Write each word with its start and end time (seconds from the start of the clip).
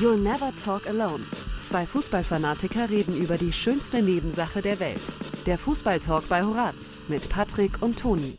You'll 0.00 0.18
Never 0.18 0.54
Talk 0.62 0.86
Alone. 0.86 1.24
Zwei 1.58 1.86
Fußballfanatiker 1.86 2.90
reden 2.90 3.16
über 3.16 3.38
die 3.38 3.50
schönste 3.50 4.02
Nebensache 4.02 4.60
der 4.60 4.78
Welt. 4.78 5.00
Der 5.46 5.56
Fußballtalk 5.56 6.28
bei 6.28 6.42
Horaz 6.42 6.98
mit 7.08 7.26
Patrick 7.30 7.80
und 7.80 7.98
Toni. 7.98 8.36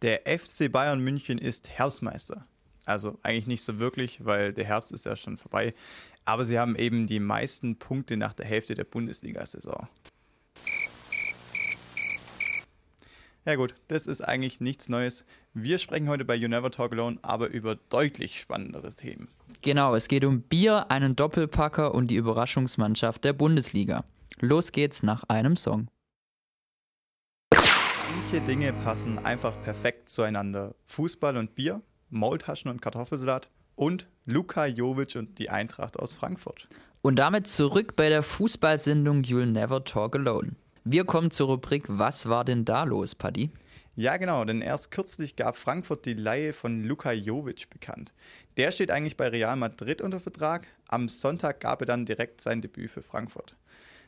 Der 0.00 0.22
FC 0.24 0.72
Bayern 0.72 1.00
München 1.00 1.36
ist 1.36 1.68
Herbstmeister. 1.68 2.46
Also 2.86 3.18
eigentlich 3.22 3.46
nicht 3.46 3.62
so 3.62 3.78
wirklich, 3.78 4.24
weil 4.24 4.54
der 4.54 4.64
Herbst 4.64 4.92
ist 4.92 5.04
ja 5.04 5.14
schon 5.14 5.36
vorbei. 5.36 5.74
Aber 6.24 6.46
sie 6.46 6.58
haben 6.58 6.76
eben 6.76 7.06
die 7.06 7.20
meisten 7.20 7.78
Punkte 7.78 8.16
nach 8.16 8.32
der 8.32 8.46
Hälfte 8.46 8.74
der 8.74 8.84
Bundesliga-Saison. 8.84 9.88
Ja 13.46 13.54
gut, 13.54 13.74
das 13.88 14.06
ist 14.06 14.20
eigentlich 14.20 14.60
nichts 14.60 14.88
Neues. 14.88 15.24
Wir 15.54 15.78
sprechen 15.78 16.08
heute 16.08 16.26
bei 16.26 16.34
You 16.34 16.48
Never 16.48 16.70
Talk 16.70 16.92
Alone 16.92 17.18
aber 17.22 17.48
über 17.48 17.74
deutlich 17.74 18.38
spannendere 18.38 18.92
Themen. 18.92 19.28
Genau, 19.62 19.94
es 19.94 20.08
geht 20.08 20.24
um 20.24 20.42
Bier, 20.42 20.90
einen 20.90 21.16
Doppelpacker 21.16 21.94
und 21.94 22.08
die 22.08 22.16
Überraschungsmannschaft 22.16 23.24
der 23.24 23.32
Bundesliga. 23.32 24.04
Los 24.40 24.72
geht's 24.72 25.02
nach 25.02 25.24
einem 25.24 25.56
Song. 25.56 25.88
Manche 27.52 28.40
Dinge 28.44 28.72
passen 28.72 29.18
einfach 29.18 29.60
perfekt 29.62 30.08
zueinander. 30.08 30.74
Fußball 30.86 31.36
und 31.36 31.54
Bier, 31.54 31.80
Maultaschen 32.10 32.70
und 32.70 32.82
Kartoffelsalat 32.82 33.48
und 33.74 34.06
Luka 34.26 34.66
Jovic 34.66 35.16
und 35.16 35.38
die 35.38 35.48
Eintracht 35.48 35.98
aus 35.98 36.14
Frankfurt. 36.14 36.66
Und 37.02 37.16
damit 37.16 37.48
zurück 37.48 37.96
bei 37.96 38.08
der 38.10 38.22
Fußballsendung 38.22 39.22
You'll 39.22 39.46
Never 39.46 39.82
Talk 39.84 40.16
Alone. 40.16 40.52
Wir 40.84 41.04
kommen 41.04 41.30
zur 41.30 41.48
Rubrik 41.48 41.84
Was 41.88 42.28
war 42.28 42.44
denn 42.44 42.64
da 42.64 42.84
los, 42.84 43.14
Paddy? 43.14 43.50
Ja, 43.96 44.16
genau, 44.16 44.44
denn 44.46 44.62
erst 44.62 44.90
kürzlich 44.90 45.36
gab 45.36 45.58
Frankfurt 45.58 46.06
die 46.06 46.14
Leihe 46.14 46.54
von 46.54 46.84
Luka 46.84 47.12
Jovic 47.12 47.68
bekannt. 47.68 48.14
Der 48.56 48.72
steht 48.72 48.90
eigentlich 48.90 49.18
bei 49.18 49.28
Real 49.28 49.56
Madrid 49.56 50.00
unter 50.00 50.20
Vertrag. 50.20 50.68
Am 50.88 51.08
Sonntag 51.08 51.60
gab 51.60 51.82
er 51.82 51.86
dann 51.86 52.06
direkt 52.06 52.40
sein 52.40 52.62
Debüt 52.62 52.90
für 52.90 53.02
Frankfurt. 53.02 53.56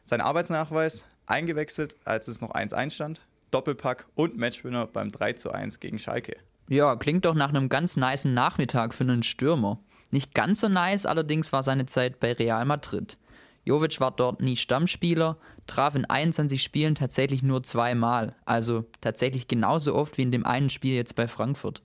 Sein 0.02 0.22
Arbeitsnachweis 0.22 1.04
eingewechselt, 1.26 1.96
als 2.04 2.26
es 2.26 2.40
noch 2.40 2.52
1-1 2.52 2.90
stand, 2.90 3.20
Doppelpack 3.50 4.06
und 4.14 4.38
Matchwinner 4.38 4.86
beim 4.86 5.10
3-1 5.10 5.78
gegen 5.78 5.98
Schalke. 5.98 6.36
Ja, 6.68 6.96
klingt 6.96 7.26
doch 7.26 7.34
nach 7.34 7.50
einem 7.50 7.68
ganz 7.68 7.96
niceen 7.98 8.32
Nachmittag 8.32 8.94
für 8.94 9.04
einen 9.04 9.22
Stürmer. 9.22 9.78
Nicht 10.10 10.34
ganz 10.34 10.60
so 10.60 10.68
nice 10.68 11.04
allerdings 11.04 11.52
war 11.52 11.62
seine 11.62 11.84
Zeit 11.84 12.18
bei 12.18 12.32
Real 12.32 12.64
Madrid. 12.64 13.18
Jovic 13.64 14.00
war 14.00 14.10
dort 14.10 14.40
nie 14.40 14.56
Stammspieler, 14.56 15.38
traf 15.66 15.94
in 15.94 16.04
21 16.04 16.62
Spielen 16.62 16.94
tatsächlich 16.94 17.42
nur 17.42 17.62
zweimal, 17.62 18.34
also 18.44 18.84
tatsächlich 19.00 19.46
genauso 19.46 19.94
oft 19.94 20.18
wie 20.18 20.22
in 20.22 20.32
dem 20.32 20.44
einen 20.44 20.70
Spiel 20.70 20.96
jetzt 20.96 21.14
bei 21.14 21.28
Frankfurt. 21.28 21.82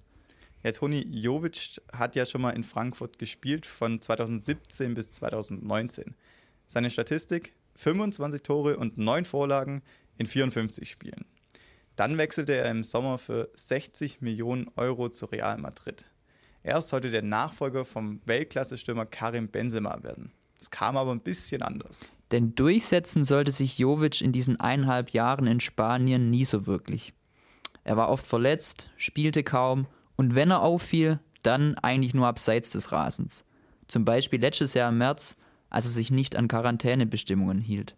Ja, 0.63 0.71
Toni 0.71 1.05
Jovic 1.09 1.79
hat 1.93 2.15
ja 2.15 2.25
schon 2.25 2.41
mal 2.41 2.51
in 2.51 2.63
Frankfurt 2.63 3.19
gespielt, 3.19 3.67
von 3.67 4.01
2017 4.01 4.95
bis 4.95 5.13
2019. 5.13 6.15
Seine 6.65 6.89
Statistik: 6.89 7.53
25 7.75 8.41
Tore 8.41 8.77
und 8.77 8.97
9 8.97 9.25
Vorlagen 9.25 9.83
in 10.17 10.25
54 10.25 10.89
Spielen. 10.89 11.25
Dann 11.95 12.17
wechselte 12.17 12.53
er 12.53 12.69
im 12.71 12.83
Sommer 12.83 13.19
für 13.19 13.49
60 13.55 14.21
Millionen 14.21 14.69
Euro 14.75 15.09
zu 15.09 15.27
Real 15.27 15.57
Madrid. 15.57 16.05
Er 16.63 16.81
sollte 16.81 17.11
der 17.11 17.21
Nachfolger 17.21 17.85
vom 17.85 18.19
Weltklasse-Stürmer 18.25 19.05
Karim 19.05 19.47
Benzema 19.47 20.03
werden. 20.03 20.31
Es 20.59 20.71
kam 20.71 20.97
aber 20.97 21.11
ein 21.11 21.21
bisschen 21.21 21.61
anders. 21.61 22.09
Denn 22.31 22.55
durchsetzen 22.55 23.23
sollte 23.23 23.51
sich 23.51 23.77
Jovic 23.77 24.21
in 24.21 24.31
diesen 24.31 24.59
eineinhalb 24.59 25.11
Jahren 25.11 25.47
in 25.47 25.59
Spanien 25.59 26.29
nie 26.29 26.45
so 26.45 26.65
wirklich. 26.67 27.13
Er 27.83 27.95
war 27.95 28.09
oft 28.09 28.27
verletzt, 28.27 28.89
spielte 28.97 29.43
kaum 29.43 29.87
und 30.17 30.35
wenn 30.35 30.51
er 30.51 30.61
auffiel, 30.61 31.19
dann 31.43 31.75
eigentlich 31.75 32.13
nur 32.13 32.27
abseits 32.27 32.69
des 32.71 32.91
Rasens. 32.91 33.45
Zum 33.87 34.03
Beispiel 34.03 34.41
letztes 34.41 34.73
Jahr 34.73 34.89
im 34.89 34.97
März, 34.97 35.37
als 35.69 35.85
er 35.85 35.91
sich 35.91 36.11
nicht 36.11 36.35
an 36.35 36.49
Quarantänebestimmungen 36.49 37.61
hielt. 37.61 37.95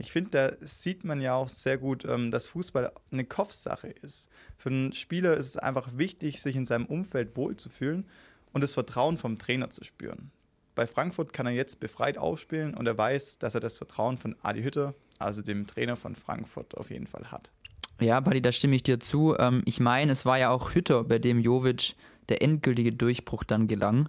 Ich 0.00 0.12
finde, 0.12 0.30
da 0.30 0.52
sieht 0.64 1.02
man 1.02 1.20
ja 1.20 1.34
auch 1.34 1.48
sehr 1.48 1.76
gut, 1.76 2.04
ähm, 2.04 2.30
dass 2.30 2.50
Fußball 2.50 2.92
eine 3.10 3.24
Kopfsache 3.24 3.88
ist. 3.88 4.28
Für 4.56 4.68
einen 4.68 4.92
Spieler 4.92 5.36
ist 5.36 5.46
es 5.46 5.56
einfach 5.56 5.88
wichtig, 5.96 6.40
sich 6.40 6.54
in 6.54 6.66
seinem 6.66 6.86
Umfeld 6.86 7.36
wohlzufühlen 7.36 8.06
und 8.52 8.62
das 8.62 8.74
Vertrauen 8.74 9.18
vom 9.18 9.38
Trainer 9.38 9.70
zu 9.70 9.82
spüren. 9.82 10.30
Bei 10.78 10.86
Frankfurt 10.86 11.32
kann 11.32 11.44
er 11.44 11.52
jetzt 11.52 11.80
befreit 11.80 12.18
aufspielen 12.18 12.72
und 12.74 12.86
er 12.86 12.96
weiß, 12.96 13.40
dass 13.40 13.56
er 13.56 13.60
das 13.60 13.78
Vertrauen 13.78 14.16
von 14.16 14.36
Adi 14.42 14.62
Hütter, 14.62 14.94
also 15.18 15.42
dem 15.42 15.66
Trainer 15.66 15.96
von 15.96 16.14
Frankfurt, 16.14 16.78
auf 16.78 16.92
jeden 16.92 17.08
Fall 17.08 17.32
hat. 17.32 17.50
Ja, 17.98 18.20
Paddy, 18.20 18.40
da 18.40 18.52
stimme 18.52 18.76
ich 18.76 18.84
dir 18.84 19.00
zu. 19.00 19.34
Ähm, 19.40 19.62
ich 19.64 19.80
meine, 19.80 20.12
es 20.12 20.24
war 20.24 20.38
ja 20.38 20.50
auch 20.50 20.76
Hütter, 20.76 21.02
bei 21.02 21.18
dem 21.18 21.40
Jovic 21.40 21.96
der 22.28 22.42
endgültige 22.42 22.92
Durchbruch 22.92 23.42
dann 23.42 23.66
gelang, 23.66 24.08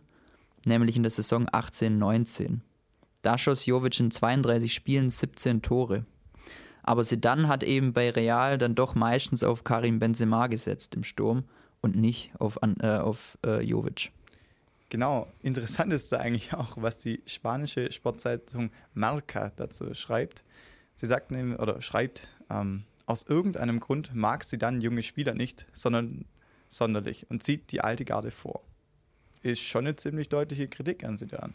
nämlich 0.64 0.96
in 0.96 1.02
der 1.02 1.10
Saison 1.10 1.48
18-19. 1.48 2.60
Da 3.24 3.40
schoss 3.40 3.66
Jovic 3.66 4.00
in 4.00 4.12
32 4.12 4.72
Spielen 4.72 5.10
17 5.10 5.64
Tore. 5.64 6.06
Aber 6.84 7.04
Sedan 7.04 7.48
hat 7.48 7.64
eben 7.64 7.94
bei 7.94 8.12
Real 8.12 8.60
dann 8.60 8.76
doch 8.76 8.94
meistens 8.94 9.44
auf 9.44 9.64
Karim 9.64 9.98
Benzema 9.98 10.46
gesetzt 10.46 10.94
im 10.94 11.04
Sturm 11.04 11.46
und 11.82 11.96
nicht 11.96 12.32
auf, 12.38 12.60
äh, 12.62 12.98
auf 12.98 13.40
äh, 13.44 13.60
Jovic. 13.64 14.12
Genau, 14.90 15.32
interessant 15.42 15.94
ist 15.94 16.12
da 16.12 16.18
eigentlich 16.18 16.54
auch, 16.56 16.78
was 16.82 17.00
die 17.00 17.22
spanische 17.26 17.92
Sportzeitung 17.92 18.72
Marca 18.94 19.52
dazu 19.56 19.94
schreibt. 19.94 20.44
Sie 20.96 21.08
sagt 21.08 21.32
oder 21.32 21.82
schreibt, 21.82 22.28
ähm, 22.50 22.84
aus 23.06 23.24
irgendeinem 23.24 23.80
Grund 23.80 24.14
mag 24.14 24.44
sie 24.44 24.58
dann 24.58 24.82
junge 24.82 25.02
Spieler 25.02 25.34
nicht, 25.34 25.66
sondern 25.72 26.26
sonderlich 26.68 27.26
und 27.30 27.42
zieht 27.42 27.72
die 27.72 27.82
alte 27.82 28.06
Garde 28.06 28.32
vor. 28.32 28.62
Ist 29.42 29.62
schon 29.62 29.86
eine 29.86 29.96
ziemlich 29.96 30.30
deutliche 30.30 30.68
Kritik 30.68 31.04
an 31.04 31.18
sie 31.18 31.28
da. 31.28 31.50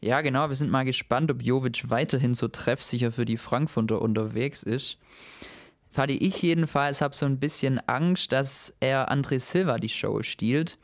Ja, 0.00 0.20
genau. 0.20 0.48
Wir 0.48 0.56
sind 0.56 0.70
mal 0.70 0.84
gespannt, 0.84 1.30
ob 1.30 1.42
Jovic 1.42 1.90
weiterhin 1.90 2.34
so 2.34 2.48
treffsicher 2.48 3.12
für 3.12 3.24
die 3.24 3.36
Frankfurter 3.36 4.00
unterwegs 4.00 4.62
ist. 4.62 4.98
Fadi, 5.90 6.16
ich 6.16 6.42
jedenfalls 6.42 7.00
habe 7.00 7.14
so 7.14 7.26
ein 7.26 7.38
bisschen 7.38 7.78
Angst, 7.88 8.32
dass 8.32 8.74
er 8.80 9.10
André 9.10 9.40
Silva 9.40 9.78
die 9.78 9.88
Show 9.88 10.22
stiehlt. 10.22 10.78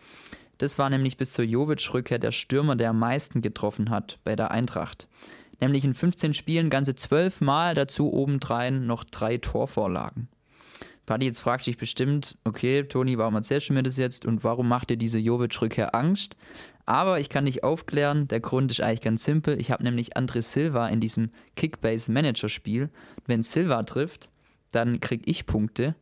Das 0.62 0.78
war 0.78 0.88
nämlich 0.90 1.16
bis 1.16 1.32
zur 1.32 1.44
Jovic-Rückkehr 1.44 2.20
der 2.20 2.30
Stürmer, 2.30 2.76
der 2.76 2.90
am 2.90 2.98
meisten 3.00 3.42
getroffen 3.42 3.90
hat 3.90 4.20
bei 4.22 4.36
der 4.36 4.52
Eintracht. 4.52 5.08
Nämlich 5.60 5.84
in 5.84 5.92
15 5.92 6.34
Spielen 6.34 6.70
ganze 6.70 6.94
12 6.94 7.40
Mal, 7.40 7.74
dazu 7.74 8.12
obendrein 8.12 8.86
noch 8.86 9.02
drei 9.02 9.38
Torvorlagen. 9.38 10.28
Paddy, 11.04 11.26
jetzt 11.26 11.40
fragt 11.40 11.66
dich 11.66 11.78
bestimmt, 11.78 12.38
okay, 12.44 12.84
Toni, 12.84 13.18
warum 13.18 13.34
erzählst 13.34 13.70
du 13.70 13.72
mir 13.72 13.82
das 13.82 13.96
jetzt 13.96 14.24
und 14.24 14.44
warum 14.44 14.68
macht 14.68 14.90
dir 14.90 14.96
diese 14.96 15.18
Jovic-Rückkehr 15.18 15.96
Angst? 15.96 16.36
Aber 16.86 17.18
ich 17.18 17.28
kann 17.28 17.46
dich 17.46 17.64
aufklären, 17.64 18.28
der 18.28 18.38
Grund 18.38 18.70
ist 18.70 18.82
eigentlich 18.82 19.00
ganz 19.00 19.24
simpel. 19.24 19.60
Ich 19.60 19.72
habe 19.72 19.82
nämlich 19.82 20.16
André 20.16 20.42
Silva 20.42 20.86
in 20.86 21.00
diesem 21.00 21.32
Kickbase-Manager-Spiel. 21.56 22.88
Wenn 23.26 23.42
Silva 23.42 23.82
trifft, 23.82 24.30
dann 24.70 25.00
kriege 25.00 25.28
ich 25.28 25.44
Punkte 25.44 25.96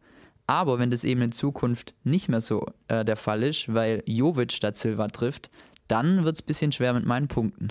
aber 0.50 0.80
wenn 0.80 0.90
das 0.90 1.04
eben 1.04 1.22
in 1.22 1.30
Zukunft 1.30 1.94
nicht 2.02 2.28
mehr 2.28 2.40
so 2.40 2.66
äh, 2.88 3.04
der 3.04 3.14
Fall 3.14 3.44
ist, 3.44 3.72
weil 3.72 4.02
Jovic 4.04 4.50
statt 4.50 4.76
Silva 4.76 5.06
trifft, 5.06 5.48
dann 5.86 6.24
wird 6.24 6.34
es 6.34 6.42
ein 6.42 6.46
bisschen 6.46 6.72
schwer 6.72 6.92
mit 6.92 7.06
meinen 7.06 7.28
Punkten. 7.28 7.68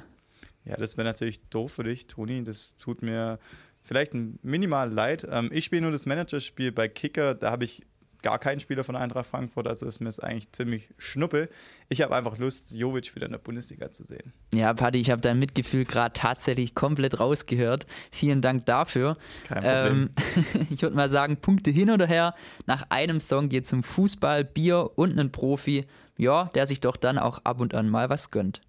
Ja, 0.64 0.78
das 0.78 0.96
wäre 0.96 1.06
natürlich 1.06 1.42
doof 1.50 1.74
für 1.74 1.84
dich, 1.84 2.08
Toni. 2.08 2.42
Das 2.46 2.78
tut 2.78 3.02
mir 3.02 3.38
vielleicht 3.84 4.14
ein 4.14 4.40
minimal 4.44 4.90
leid. 4.90 5.28
Ähm, 5.30 5.50
ich 5.52 5.66
spiele 5.66 5.82
nur 5.82 5.92
das 5.92 6.06
Managerspiel 6.06 6.72
bei 6.72 6.88
Kicker. 6.88 7.36
Da 7.36 7.52
habe 7.52 7.66
ich 7.66 7.86
gar 8.22 8.40
keinen 8.40 8.60
Spieler 8.60 8.84
von 8.84 8.96
Eintracht 8.96 9.28
Frankfurt, 9.28 9.68
also 9.68 9.86
ist 9.86 10.00
mir 10.00 10.10
es 10.10 10.20
eigentlich 10.20 10.52
ziemlich 10.52 10.90
schnuppe. 10.98 11.50
Ich 11.90 12.02
habe 12.02 12.16
einfach 12.16 12.38
Lust, 12.38 12.72
Jovic 12.72 13.16
wieder 13.16 13.26
in 13.26 13.32
der 13.32 13.40
Bundesliga 13.40 13.92
zu 13.92 14.04
sehen. 14.04 14.34
Ja, 14.54 14.74
Paddy, 14.74 15.00
ich 15.00 15.10
habe 15.12 15.22
dein 15.22 15.40
Mitgefühl 15.40 15.86
gerade 15.86 16.14
tatsächlich 16.14 16.76
komplett 16.76 17.20
rausgehört. 17.20 17.86
Vielen 18.12 18.42
Dank 18.42 18.66
dafür. 18.66 19.18
Kein 19.48 19.64
Problem. 19.64 20.10
Ähm, 20.36 20.68
ich 20.70 20.82
würde 20.82 20.96
mal 20.96 21.10
sagen, 21.10 21.38
Punkte 21.38 21.72
hin 21.72 21.90
oder 21.90 22.08
her. 22.08 22.36
Nach 22.66 22.86
einem 22.90 23.20
Song 23.20 23.50
geht 23.50 23.66
zum 23.66 23.84
Fußball, 23.84 24.44
Bier 24.44 24.92
und 24.96 25.12
einen 25.12 25.32
Profi, 25.32 25.86
ja, 26.18 26.46
der 26.56 26.68
sich 26.68 26.82
doch 26.82 26.98
dann 26.98 27.18
auch 27.18 27.40
ab 27.46 27.62
und 27.62 27.74
an 27.74 27.90
mal 27.90 28.10
was 28.10 28.32
gönnt. 28.32 28.62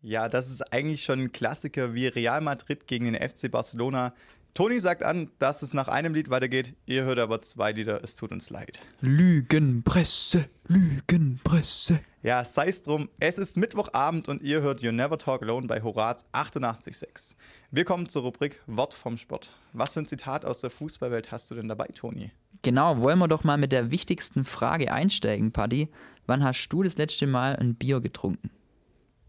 Ja, 0.00 0.28
das 0.28 0.48
ist 0.48 0.72
eigentlich 0.72 1.04
schon 1.04 1.20
ein 1.20 1.32
Klassiker 1.32 1.92
wie 1.92 2.06
Real 2.06 2.40
Madrid 2.40 2.86
gegen 2.86 3.12
den 3.12 3.16
FC 3.16 3.50
Barcelona. 3.50 4.14
Toni 4.54 4.80
sagt 4.80 5.04
an, 5.04 5.30
dass 5.38 5.62
es 5.62 5.72
nach 5.72 5.86
einem 5.88 6.14
Lied 6.14 6.30
weitergeht. 6.30 6.74
Ihr 6.86 7.04
hört 7.04 7.18
aber 7.20 7.40
zwei 7.42 7.72
Lieder. 7.72 8.02
Es 8.02 8.16
tut 8.16 8.32
uns 8.32 8.50
leid. 8.50 8.80
Lügenpresse, 9.00 10.48
Lügenpresse. 10.66 12.00
Ja, 12.22 12.44
sei 12.44 12.68
es 12.68 12.82
drum. 12.82 13.08
Es 13.20 13.38
ist 13.38 13.56
Mittwochabend 13.56 14.28
und 14.28 14.42
ihr 14.42 14.60
hört 14.60 14.82
You 14.82 14.90
Never 14.90 15.16
Talk 15.16 15.42
Alone 15.42 15.68
bei 15.68 15.80
Horaz 15.80 16.26
88.6. 16.32 17.36
Wir 17.70 17.84
kommen 17.84 18.08
zur 18.08 18.22
Rubrik 18.22 18.60
Wort 18.66 18.94
vom 18.94 19.16
Sport. 19.16 19.50
Was 19.72 19.94
für 19.94 20.00
ein 20.00 20.06
Zitat 20.06 20.44
aus 20.44 20.60
der 20.60 20.70
Fußballwelt 20.70 21.30
hast 21.30 21.50
du 21.50 21.54
denn 21.54 21.68
dabei, 21.68 21.86
Toni? 21.94 22.32
Genau, 22.62 23.00
wollen 23.00 23.20
wir 23.20 23.28
doch 23.28 23.44
mal 23.44 23.58
mit 23.58 23.70
der 23.70 23.92
wichtigsten 23.92 24.44
Frage 24.44 24.92
einsteigen, 24.92 25.52
Paddy. 25.52 25.88
Wann 26.26 26.42
hast 26.42 26.68
du 26.68 26.82
das 26.82 26.96
letzte 26.96 27.26
Mal 27.28 27.54
ein 27.54 27.76
Bier 27.76 28.00
getrunken? 28.00 28.50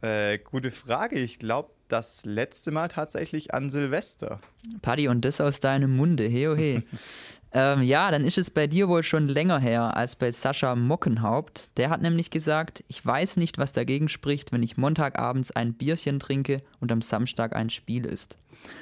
Äh, 0.02 0.40
gute 0.40 0.72
Frage. 0.72 1.20
Ich 1.20 1.38
glaube 1.38 1.70
das 1.90 2.26
letzte 2.26 2.72
Mal 2.72 2.88
tatsächlich 2.88 3.54
an 3.54 3.70
Silvester. 3.70 4.40
Paddy, 4.82 5.08
und 5.08 5.26
das 5.26 5.42
aus 5.42 5.60
deinem 5.60 5.96
Munde, 5.96 6.26
he 6.28 6.48
oh 6.48 6.56
he. 6.56 6.84
ähm, 7.52 7.82
ja, 7.82 8.12
dann 8.12 8.24
ist 8.24 8.38
es 8.38 8.50
bei 8.50 8.68
dir 8.68 8.88
wohl 8.88 9.04
schon 9.04 9.28
länger 9.28 9.60
her 9.60 9.98
als 9.98 10.16
bei 10.16 10.32
Sascha 10.32 10.76
Mockenhaupt. 10.76 11.72
Der 11.78 11.90
hat 11.90 12.02
nämlich 12.02 12.32
gesagt, 12.32 12.84
ich 12.88 13.06
weiß 13.06 13.38
nicht, 13.38 13.58
was 13.58 13.74
dagegen 13.74 14.08
spricht, 14.08 14.52
wenn 14.52 14.64
ich 14.64 14.78
Montagabends 14.78 15.52
ein 15.52 15.74
Bierchen 15.74 16.20
trinke 16.20 16.62
und 16.80 16.92
am 16.92 17.02
Samstag 17.02 17.56
ein 17.56 17.70
Spiel 17.70 18.06
ist. 18.06 18.38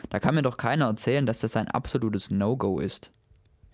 Da 0.10 0.20
kann 0.20 0.36
mir 0.36 0.42
doch 0.42 0.58
keiner 0.58 0.86
erzählen, 0.86 1.26
dass 1.26 1.40
das 1.40 1.56
ein 1.56 1.68
absolutes 1.68 2.30
No-Go 2.32 2.80
ist. 2.80 3.12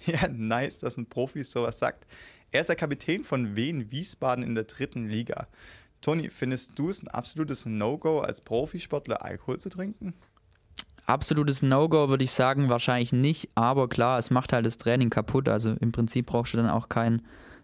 Ja, 0.06 0.28
nice, 0.28 0.80
dass 0.80 0.98
ein 0.98 1.06
Profi 1.06 1.46
sowas 1.46 1.80
sagt. 1.80 2.06
Er 2.52 2.60
ist 2.60 2.68
der 2.68 2.76
Kapitän 2.76 3.24
von 3.24 3.56
Wien 3.56 3.90
Wiesbaden 3.90 4.44
in 4.44 4.54
der 4.54 4.66
dritten 4.66 5.08
Liga. 5.08 5.48
Toni, 6.04 6.30
findest 6.30 6.78
du 6.78 6.90
es 6.90 7.02
ein 7.02 7.08
absolutes 7.08 7.66
No-Go, 7.66 8.20
als 8.20 8.42
Profisportler 8.42 9.24
Alkohol 9.24 9.58
zu 9.58 9.70
trinken? 9.70 10.14
Absolutes 11.06 11.64
No-Go 11.64 12.10
würde 12.10 12.26
ich 12.26 12.32
sagen, 12.32 12.68
wahrscheinlich 12.68 13.14
nicht, 13.14 13.50
aber 13.56 13.88
klar, 13.88 14.20
es 14.20 14.30
macht 14.30 14.52
halt 14.52 14.66
das 14.66 14.78
Training 14.78 15.10
kaputt. 15.10 15.48
Also 15.48 15.76
im 15.80 15.94
Prinzip 15.94 16.26
brauchst 16.26 16.54
du 16.54 16.58
dann 16.58 16.70
auch 16.70 16.90
kein, 16.90 17.22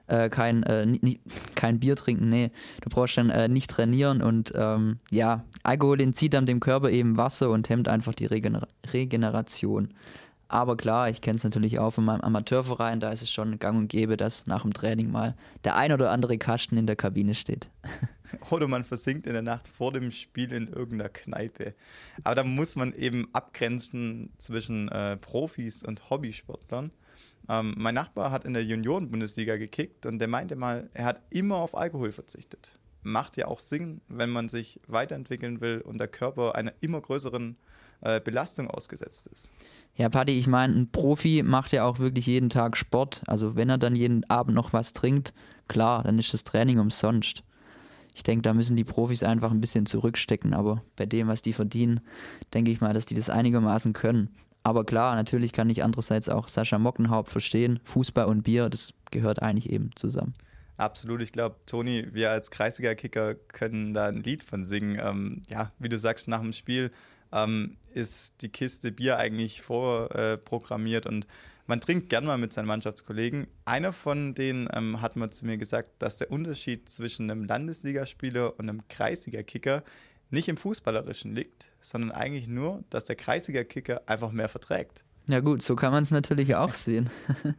äh, 0.08 0.30
kein, 0.30 0.64
äh, 0.64 0.86
nie, 0.86 1.20
kein 1.56 1.82
Bier 1.82 1.98
trinken, 1.98 2.30
nee. 2.30 2.50
Du 2.80 2.90
brauchst 2.90 3.18
dann 3.18 3.30
äh, 3.30 3.50
nicht 3.50 3.70
trainieren 3.70 4.22
und 4.22 4.54
ähm, 4.56 5.00
ja, 5.12 5.44
Alkohol 5.64 6.00
entzieht 6.02 6.34
dann 6.34 6.46
dem 6.46 6.62
Körper 6.62 6.90
eben 6.92 7.18
Wasser 7.18 7.50
und 7.50 7.68
hemmt 7.68 7.90
einfach 7.90 8.14
die 8.14 8.26
Regener 8.26 8.70
Regeneration. 8.94 9.94
Aber 10.48 10.78
klar, 10.78 11.10
ich 11.10 11.20
kenne 11.20 11.36
es 11.36 11.44
natürlich 11.44 11.78
auch 11.78 11.92
von 11.92 12.06
meinem 12.06 12.22
Amateurverein, 12.22 13.02
da 13.02 13.12
ist 13.12 13.22
es 13.22 13.32
schon 13.32 13.60
gang 13.60 13.78
und 13.78 13.88
gäbe, 13.90 14.16
dass 14.16 14.48
nach 14.48 14.62
dem 14.62 14.74
Training 14.74 15.12
mal 15.12 15.36
der 15.66 15.76
ein 15.76 15.92
oder 15.92 16.10
andere 16.12 16.38
Kasten 16.38 16.78
in 16.78 16.88
der 16.88 16.96
Kabine 16.96 17.36
steht. 17.36 17.68
Oder 18.52 18.68
man 18.68 18.84
versinkt 18.84 19.28
in 19.28 19.34
der 19.34 19.42
Nacht 19.42 19.68
vor 19.68 19.92
dem 19.92 20.12
Spiel 20.12 20.52
in 20.52 20.68
irgendeiner 20.68 21.10
Kneipe. 21.10 21.74
Aber 22.24 22.36
da 22.36 22.44
muss 22.44 22.76
man 22.76 22.94
eben 22.94 23.28
abgrenzen 23.34 24.32
zwischen 24.38 24.90
äh, 24.90 25.18
Profis 25.18 25.84
und 25.84 26.10
Hobbysportlern. 26.10 26.92
Ähm, 27.48 27.74
mein 27.78 27.96
Nachbar 27.96 28.32
hat 28.32 28.46
in 28.46 28.54
der 28.54 28.64
Junioren-Bundesliga 28.64 29.58
gekickt 29.58 30.06
und 30.06 30.20
der 30.20 30.28
meinte 30.28 30.56
mal, 30.56 30.90
er 30.94 31.06
hat 31.06 31.22
immer 31.30 31.58
auf 31.58 31.76
Alkohol 31.76 32.12
verzichtet. 32.12 32.78
Macht 33.02 33.38
ja 33.38 33.48
auch 33.48 33.60
Sinn, 33.60 34.02
wenn 34.08 34.30
man 34.30 34.50
sich 34.50 34.80
weiterentwickeln 34.88 35.62
will 35.62 35.82
und 35.82 36.00
der 36.00 36.10
Körper 36.10 36.56
einer 36.56 36.74
immer 36.82 37.00
größeren 37.00 37.56
äh, 38.02 38.22
Belastung 38.22 38.70
ausgesetzt 38.70 39.28
ist. 39.28 39.52
Ja, 39.96 40.10
Paddy, 40.10 40.38
ich 40.38 40.48
meine, 40.48 40.76
ein 40.76 40.92
Profi 40.92 41.44
macht 41.44 41.72
ja 41.72 41.86
auch 41.86 42.00
wirklich 42.00 42.28
jeden 42.28 42.50
Tag 42.50 42.78
Sport. 42.78 43.24
Also 43.26 43.56
wenn 43.56 43.70
er 43.70 43.78
dann 43.78 43.96
jeden 43.96 44.30
Abend 44.30 44.54
noch 44.54 44.74
was 44.74 44.94
trinkt, 44.94 45.34
klar, 45.68 46.04
dann 46.04 46.20
ist 46.20 46.34
das 46.34 46.44
Training 46.44 46.80
umsonst 46.80 47.44
ich 48.20 48.24
denke, 48.24 48.42
da 48.42 48.54
müssen 48.54 48.76
die 48.76 48.84
Profis 48.84 49.24
einfach 49.24 49.50
ein 49.50 49.62
bisschen 49.62 49.86
zurückstecken. 49.86 50.54
Aber 50.54 50.84
bei 50.98 51.06
dem, 51.06 51.30
was 51.30 51.42
die 51.42 51.54
verdienen, 51.54 52.02
denke 52.54 52.70
ich 52.70 52.82
mal, 52.82 52.94
dass 52.94 53.06
die 53.06 53.16
das 53.16 53.30
einigermaßen 53.30 53.94
können. 53.94 54.36
Aber 54.62 54.84
klar, 54.84 55.16
natürlich 55.16 55.54
kann 55.54 55.70
ich 55.70 55.86
andererseits 55.86 56.28
auch 56.28 56.50
Sascha 56.50 56.78
Mockenhaupt 56.78 57.30
verstehen. 57.30 57.80
Fußball 57.86 58.26
und 58.26 58.44
Bier, 58.44 58.68
das 58.68 58.94
gehört 59.10 59.42
eigentlich 59.42 59.70
eben 59.70 59.92
zusammen. 59.96 60.34
Absolut, 60.76 61.22
ich 61.22 61.32
glaube, 61.32 61.56
Toni, 61.66 62.08
wir 62.12 62.32
als 62.32 62.52
Kreisliga-Kicker 62.52 63.36
können 63.36 63.94
da 63.94 64.08
ein 64.08 64.22
Lied 64.22 64.44
von 64.44 64.66
singen. 64.66 65.00
Ähm, 65.02 65.44
ja, 65.50 65.72
wie 65.80 65.88
du 65.88 65.98
sagst, 65.98 66.28
nach 66.28 66.42
dem 66.42 66.52
Spiel 66.52 66.92
ähm, 67.32 67.78
ist 67.94 68.42
die 68.42 68.50
Kiste 68.50 68.92
Bier 68.92 69.18
eigentlich 69.18 69.62
vorprogrammiert 69.62 71.06
äh, 71.06 71.10
und 71.10 71.26
man 71.70 71.80
trinkt 71.80 72.10
gern 72.10 72.26
mal 72.26 72.38
mit 72.40 72.52
seinen 72.52 72.66
Mannschaftskollegen. 72.66 73.46
Einer 73.64 73.94
von 73.94 74.34
denen 74.34 74.68
ähm, 74.74 75.02
hat 75.02 75.16
mal 75.16 75.30
zu 75.30 75.46
mir 75.46 75.60
gesagt, 75.60 76.02
dass 76.02 76.18
der 76.18 76.32
Unterschied 76.32 76.90
zwischen 76.90 77.30
einem 77.30 77.44
Landesligaspieler 77.44 78.58
und 78.58 78.68
einem 78.68 78.88
Kreisliga-Kicker 78.88 79.84
nicht 80.32 80.50
im 80.50 80.58
Fußballerischen 80.58 81.36
liegt, 81.36 81.68
sondern 81.80 82.10
eigentlich 82.10 82.48
nur, 82.48 82.84
dass 82.90 83.06
der 83.06 83.18
Kreisliga-Kicker 83.18 84.02
einfach 84.08 84.32
mehr 84.32 84.50
verträgt. 84.50 85.04
Ja 85.30 85.42
gut, 85.42 85.62
so 85.62 85.76
kann 85.76 85.92
man 85.92 86.02
es 86.02 86.10
natürlich 86.10 86.56
auch 86.56 86.74
sehen. 86.74 87.12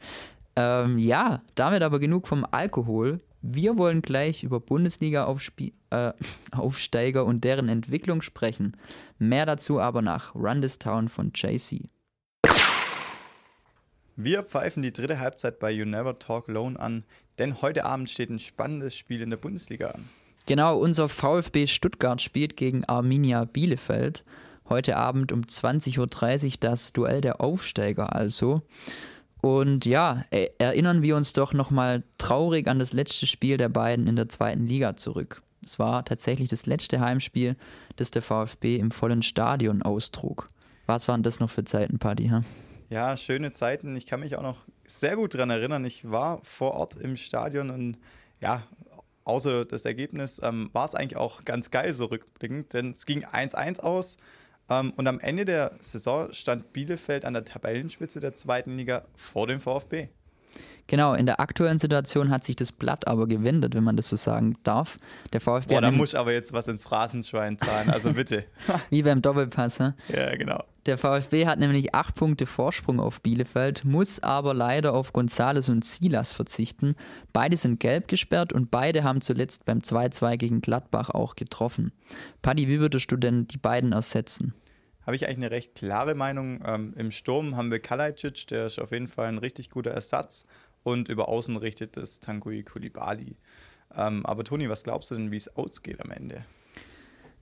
ähm, 0.56 0.98
ja, 0.98 1.44
damit 1.54 1.84
aber 1.84 2.00
genug 2.00 2.26
vom 2.26 2.44
Alkohol. 2.50 3.20
Wir 3.42 3.78
wollen 3.78 4.02
gleich 4.02 4.42
über 4.42 4.58
Bundesliga-Aufsteiger 4.58 7.20
äh, 7.20 7.24
und 7.28 7.44
deren 7.44 7.68
Entwicklung 7.68 8.22
sprechen. 8.22 8.76
Mehr 9.20 9.46
dazu 9.46 9.78
aber 9.78 10.02
nach 10.02 10.34
Run 10.34 10.62
This 10.62 10.80
Town 10.80 11.08
von 11.08 11.30
JC. 11.32 11.88
Wir 14.22 14.42
pfeifen 14.42 14.82
die 14.82 14.92
dritte 14.92 15.18
Halbzeit 15.18 15.58
bei 15.58 15.70
You 15.70 15.86
Never 15.86 16.18
Talk 16.18 16.50
Alone 16.50 16.78
an, 16.78 17.04
denn 17.38 17.62
heute 17.62 17.86
Abend 17.86 18.10
steht 18.10 18.28
ein 18.28 18.38
spannendes 18.38 18.94
Spiel 18.94 19.22
in 19.22 19.30
der 19.30 19.38
Bundesliga 19.38 19.92
an. 19.92 20.10
Genau, 20.44 20.76
unser 20.78 21.08
VfB 21.08 21.66
Stuttgart 21.66 22.20
spielt 22.20 22.54
gegen 22.58 22.84
Arminia 22.84 23.46
Bielefeld. 23.46 24.24
Heute 24.68 24.98
Abend 24.98 25.32
um 25.32 25.40
20.30 25.40 25.98
Uhr 25.98 26.56
das 26.60 26.92
Duell 26.92 27.22
der 27.22 27.40
Aufsteiger 27.40 28.14
also. 28.14 28.60
Und 29.40 29.86
ja, 29.86 30.26
erinnern 30.58 31.00
wir 31.00 31.16
uns 31.16 31.32
doch 31.32 31.54
nochmal 31.54 32.02
traurig 32.18 32.68
an 32.68 32.78
das 32.78 32.92
letzte 32.92 33.24
Spiel 33.24 33.56
der 33.56 33.70
beiden 33.70 34.06
in 34.06 34.16
der 34.16 34.28
zweiten 34.28 34.66
Liga 34.66 34.96
zurück. 34.96 35.40
Es 35.64 35.78
war 35.78 36.04
tatsächlich 36.04 36.50
das 36.50 36.66
letzte 36.66 37.00
Heimspiel, 37.00 37.56
das 37.96 38.10
der 38.10 38.20
VfB 38.20 38.76
im 38.76 38.90
vollen 38.90 39.22
Stadion 39.22 39.80
austrug. 39.80 40.50
Was 40.84 41.08
waren 41.08 41.22
das 41.22 41.40
noch 41.40 41.48
für 41.48 41.64
Zeiten, 41.64 41.98
Paddy? 41.98 42.28
Huh? 42.28 42.42
Ja, 42.90 43.16
schöne 43.16 43.52
Zeiten. 43.52 43.94
Ich 43.94 44.04
kann 44.04 44.18
mich 44.18 44.34
auch 44.34 44.42
noch 44.42 44.66
sehr 44.84 45.14
gut 45.14 45.34
daran 45.34 45.50
erinnern. 45.50 45.84
Ich 45.84 46.10
war 46.10 46.40
vor 46.42 46.72
Ort 46.72 46.96
im 46.96 47.16
Stadion 47.16 47.70
und 47.70 47.98
ja, 48.40 48.64
außer 49.22 49.64
das 49.64 49.84
Ergebnis 49.84 50.40
ähm, 50.42 50.70
war 50.72 50.86
es 50.86 50.96
eigentlich 50.96 51.16
auch 51.16 51.44
ganz 51.44 51.70
geil 51.70 51.92
so 51.92 52.06
rückblickend, 52.06 52.74
denn 52.74 52.90
es 52.90 53.06
ging 53.06 53.24
1-1 53.24 53.78
aus. 53.78 54.16
Ähm, 54.68 54.92
und 54.96 55.06
am 55.06 55.20
Ende 55.20 55.44
der 55.44 55.76
Saison 55.78 56.32
stand 56.32 56.72
Bielefeld 56.72 57.24
an 57.24 57.34
der 57.34 57.44
Tabellenspitze 57.44 58.18
der 58.18 58.32
zweiten 58.32 58.76
Liga 58.76 59.04
vor 59.14 59.46
dem 59.46 59.60
VfB. 59.60 60.08
Genau, 60.90 61.14
in 61.14 61.24
der 61.24 61.38
aktuellen 61.38 61.78
Situation 61.78 62.30
hat 62.30 62.42
sich 62.42 62.56
das 62.56 62.72
Blatt 62.72 63.06
aber 63.06 63.28
gewendet, 63.28 63.76
wenn 63.76 63.84
man 63.84 63.96
das 63.96 64.08
so 64.08 64.16
sagen 64.16 64.56
darf. 64.64 64.98
Der 65.32 65.40
VfB 65.40 65.74
Boah, 65.74 65.80
da 65.80 65.92
muss 65.92 66.16
aber 66.16 66.32
jetzt 66.32 66.52
was 66.52 66.66
ins 66.66 66.84
Phrasenschwein 66.84 67.58
zahlen, 67.60 67.90
also 67.90 68.12
bitte. 68.14 68.44
Wie 68.88 69.04
beim 69.04 69.22
Doppelpass, 69.22 69.78
ne? 69.78 69.94
Ja, 70.08 70.34
genau. 70.34 70.64
Der 70.86 70.98
VfB 70.98 71.46
hat 71.46 71.60
nämlich 71.60 71.94
acht 71.94 72.16
Punkte 72.16 72.44
Vorsprung 72.44 72.98
auf 72.98 73.20
Bielefeld, 73.20 73.84
muss 73.84 74.20
aber 74.20 74.52
leider 74.52 74.92
auf 74.92 75.12
Gonzales 75.12 75.68
und 75.68 75.84
Silas 75.84 76.32
verzichten. 76.32 76.96
Beide 77.32 77.56
sind 77.56 77.78
gelb 77.78 78.08
gesperrt 78.08 78.52
und 78.52 78.72
beide 78.72 79.04
haben 79.04 79.20
zuletzt 79.20 79.66
beim 79.66 79.78
2-2 79.78 80.38
gegen 80.38 80.60
Gladbach 80.60 81.10
auch 81.10 81.36
getroffen. 81.36 81.92
Paddy, 82.42 82.66
wie 82.66 82.80
würdest 82.80 83.12
du 83.12 83.16
denn 83.16 83.46
die 83.46 83.58
beiden 83.58 83.92
ersetzen? 83.92 84.54
Habe 85.06 85.16
ich 85.16 85.26
eigentlich 85.26 85.38
eine 85.38 85.50
recht 85.50 85.74
klare 85.74 86.14
Meinung. 86.14 86.62
Ähm, 86.64 86.94
Im 86.96 87.10
Sturm 87.10 87.56
haben 87.56 87.70
wir 87.70 87.80
Kalajdzic, 87.80 88.46
der 88.48 88.66
ist 88.66 88.78
auf 88.78 88.92
jeden 88.92 89.08
Fall 89.08 89.26
ein 89.26 89.38
richtig 89.38 89.70
guter 89.70 89.90
Ersatz 89.90 90.46
und 90.82 91.08
über 91.08 91.28
Außen 91.28 91.56
richtet 91.56 91.96
es 91.96 92.20
Tanguy 92.20 92.62
Kulibali. 92.62 93.36
Ähm, 93.94 94.24
aber 94.24 94.44
Toni, 94.44 94.68
was 94.68 94.84
glaubst 94.84 95.10
du 95.10 95.16
denn, 95.16 95.30
wie 95.30 95.36
es 95.36 95.54
ausgeht 95.56 96.00
am 96.00 96.10
Ende? 96.10 96.44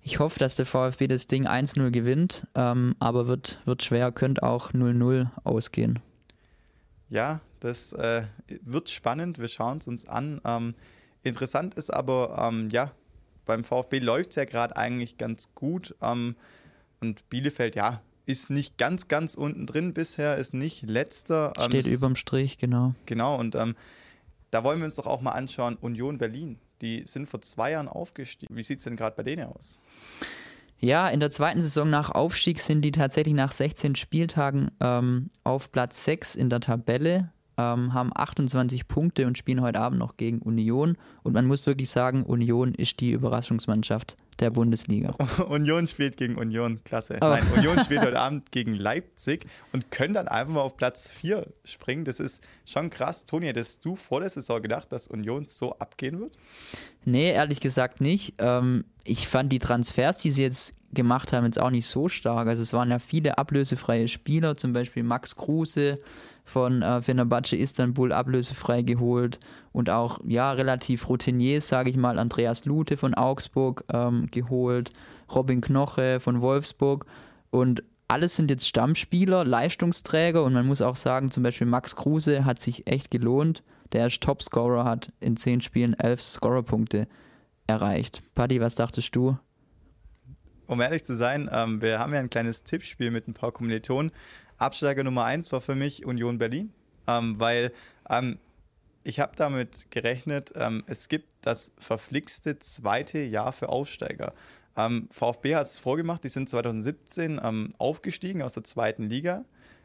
Ich 0.02 0.20
hoffe, 0.20 0.38
dass 0.38 0.56
der 0.56 0.66
VfB 0.66 1.06
das 1.06 1.26
Ding 1.26 1.46
1-0 1.46 1.90
gewinnt, 1.90 2.46
ähm, 2.54 2.94
aber 2.98 3.28
wird, 3.28 3.60
wird 3.64 3.82
schwer, 3.82 4.12
könnte 4.12 4.42
auch 4.42 4.70
0-0 4.70 5.28
ausgehen. 5.44 5.98
Ja, 7.10 7.40
das 7.60 7.92
äh, 7.92 8.22
wird 8.62 8.88
spannend, 8.88 9.38
wir 9.38 9.48
schauen 9.48 9.78
es 9.78 9.88
uns 9.88 10.08
an. 10.08 10.40
Ähm, 10.44 10.74
interessant 11.22 11.74
ist 11.74 11.90
aber, 11.90 12.48
ähm, 12.48 12.68
ja, 12.70 12.92
beim 13.44 13.64
VfB 13.64 13.98
läuft 13.98 14.30
es 14.30 14.36
ja 14.36 14.44
gerade 14.44 14.76
eigentlich 14.76 15.18
ganz 15.18 15.54
gut. 15.54 15.94
Und 17.00 17.28
Bielefeld, 17.28 17.76
ja, 17.76 18.00
ist 18.26 18.50
nicht 18.50 18.76
ganz, 18.76 19.08
ganz 19.08 19.34
unten 19.34 19.66
drin 19.66 19.94
bisher, 19.94 20.36
ist 20.36 20.52
nicht 20.52 20.82
letzter. 20.82 21.52
Ähm, 21.56 21.68
Steht 21.70 21.86
überm 21.86 22.16
Strich, 22.16 22.58
genau. 22.58 22.94
Genau, 23.06 23.36
und 23.36 23.54
ähm, 23.54 23.74
da 24.50 24.64
wollen 24.64 24.78
wir 24.78 24.84
uns 24.84 24.96
doch 24.96 25.06
auch 25.06 25.20
mal 25.20 25.32
anschauen, 25.32 25.76
Union 25.76 26.18
Berlin. 26.18 26.58
Die 26.82 27.04
sind 27.06 27.26
vor 27.28 27.40
zwei 27.40 27.72
Jahren 27.72 27.88
aufgestiegen. 27.88 28.54
Wie 28.54 28.62
sieht 28.62 28.78
es 28.78 28.84
denn 28.84 28.96
gerade 28.96 29.16
bei 29.16 29.22
denen 29.22 29.46
aus? 29.46 29.80
Ja, 30.80 31.08
in 31.08 31.18
der 31.18 31.30
zweiten 31.30 31.60
Saison 31.60 31.90
nach 31.90 32.10
Aufstieg 32.10 32.60
sind 32.60 32.82
die 32.82 32.92
tatsächlich 32.92 33.34
nach 33.34 33.50
16 33.50 33.96
Spieltagen 33.96 34.70
ähm, 34.80 35.30
auf 35.42 35.72
Platz 35.72 36.04
6 36.04 36.36
in 36.36 36.50
der 36.50 36.60
Tabelle, 36.60 37.32
ähm, 37.58 37.92
haben 37.92 38.12
28 38.14 38.86
Punkte 38.86 39.26
und 39.26 39.36
spielen 39.36 39.60
heute 39.60 39.80
Abend 39.80 39.98
noch 39.98 40.16
gegen 40.16 40.38
Union. 40.38 40.96
Und 41.24 41.32
man 41.32 41.44
muss 41.44 41.66
wirklich 41.66 41.90
sagen, 41.90 42.22
Union 42.22 42.72
ist 42.72 43.00
die 43.00 43.10
Überraschungsmannschaft 43.10 44.16
der 44.38 44.50
Bundesliga. 44.50 45.10
Union 45.48 45.88
spielt 45.88 46.16
gegen 46.16 46.36
Union, 46.36 46.82
klasse. 46.84 47.18
Oh. 47.20 47.26
Nein, 47.26 47.44
Union 47.56 47.80
spielt 47.80 48.02
heute 48.02 48.20
Abend 48.20 48.52
gegen 48.52 48.74
Leipzig 48.74 49.46
und 49.72 49.90
können 49.90 50.14
dann 50.14 50.28
einfach 50.28 50.54
mal 50.54 50.60
auf 50.60 50.76
Platz 50.76 51.10
4 51.10 51.48
springen. 51.64 52.04
Das 52.04 52.20
ist 52.20 52.42
schon 52.64 52.90
krass. 52.90 53.24
Toni, 53.24 53.46
hättest 53.46 53.84
du 53.84 53.96
vor 53.96 54.20
der 54.20 54.30
Saison 54.30 54.62
gedacht, 54.62 54.92
dass 54.92 55.08
Union 55.08 55.44
so 55.44 55.72
abgehen 55.78 56.20
wird? 56.20 56.38
Nee, 57.04 57.32
ehrlich 57.32 57.58
gesagt 57.58 58.00
nicht. 58.00 58.34
Ähm, 58.38 58.84
ich 59.02 59.26
fand 59.26 59.50
die 59.50 59.58
Transfers, 59.58 60.18
die 60.18 60.30
sie 60.30 60.42
jetzt 60.42 60.74
gemacht 60.92 61.32
haben, 61.32 61.44
jetzt 61.44 61.60
auch 61.60 61.70
nicht 61.70 61.86
so 61.86 62.08
stark. 62.08 62.46
Also 62.46 62.62
es 62.62 62.72
waren 62.72 62.90
ja 62.90 62.98
viele 62.98 63.38
ablösefreie 63.38 64.06
Spieler, 64.06 64.56
zum 64.56 64.72
Beispiel 64.72 65.02
Max 65.02 65.34
Kruse 65.34 65.98
von 66.48 66.82
äh, 66.82 67.02
Fenerbahce 67.02 67.56
Istanbul 67.56 68.12
ablösefrei 68.12 68.82
geholt 68.82 69.38
und 69.72 69.90
auch 69.90 70.20
ja 70.26 70.52
relativ 70.52 71.08
Routiniers, 71.08 71.68
sage 71.68 71.90
ich 71.90 71.96
mal, 71.96 72.18
Andreas 72.18 72.64
Lute 72.64 72.96
von 72.96 73.14
Augsburg 73.14 73.84
ähm, 73.92 74.28
geholt, 74.30 74.90
Robin 75.34 75.60
Knoche 75.60 76.20
von 76.20 76.40
Wolfsburg 76.40 77.06
und 77.50 77.82
alles 78.08 78.36
sind 78.36 78.50
jetzt 78.50 78.66
Stammspieler, 78.66 79.44
Leistungsträger 79.44 80.42
und 80.42 80.54
man 80.54 80.66
muss 80.66 80.80
auch 80.80 80.96
sagen, 80.96 81.30
zum 81.30 81.42
Beispiel 81.42 81.66
Max 81.66 81.94
Kruse 81.94 82.46
hat 82.46 82.60
sich 82.60 82.86
echt 82.86 83.10
gelohnt. 83.10 83.62
Der 83.92 84.06
ist 84.06 84.22
Topscorer, 84.22 84.84
hat 84.84 85.12
in 85.20 85.36
zehn 85.36 85.60
Spielen 85.60 85.94
elf 85.94 86.22
Scorerpunkte 86.22 87.06
erreicht. 87.66 88.22
Paddy, 88.34 88.60
was 88.60 88.74
dachtest 88.74 89.14
du? 89.14 89.38
Um 90.66 90.80
ehrlich 90.80 91.04
zu 91.04 91.14
sein, 91.14 91.48
ähm, 91.52 91.80
wir 91.80 91.98
haben 91.98 92.12
ja 92.12 92.18
ein 92.18 92.30
kleines 92.30 92.62
Tippspiel 92.64 93.10
mit 93.10 93.26
ein 93.28 93.34
paar 93.34 93.52
Kommilitonen. 93.52 94.10
Absteiger 94.58 95.04
Nummer 95.04 95.24
eins 95.24 95.50
war 95.52 95.60
für 95.60 95.74
mich 95.74 96.04
Union 96.04 96.38
Berlin, 96.38 96.72
ähm, 97.06 97.38
weil 97.38 97.72
ähm, 98.10 98.38
ich 99.04 99.20
habe 99.20 99.32
damit 99.36 99.90
gerechnet, 99.90 100.52
ähm, 100.56 100.84
es 100.86 101.08
gibt 101.08 101.28
das 101.42 101.72
verflixte 101.78 102.58
zweite 102.58 103.20
Jahr 103.20 103.52
für 103.52 103.68
Aufsteiger. 103.68 104.34
Ähm, 104.76 105.08
VfB 105.10 105.54
hat 105.56 105.66
es 105.66 105.78
vorgemacht, 105.78 106.24
die 106.24 106.28
sind 106.28 106.48
2017 106.48 107.40
ähm, 107.42 107.74
aufgestiegen 107.78 108.42
aus 108.42 108.54
der 108.54 108.64
zweiten 108.64 109.04
Liga. 109.04 109.44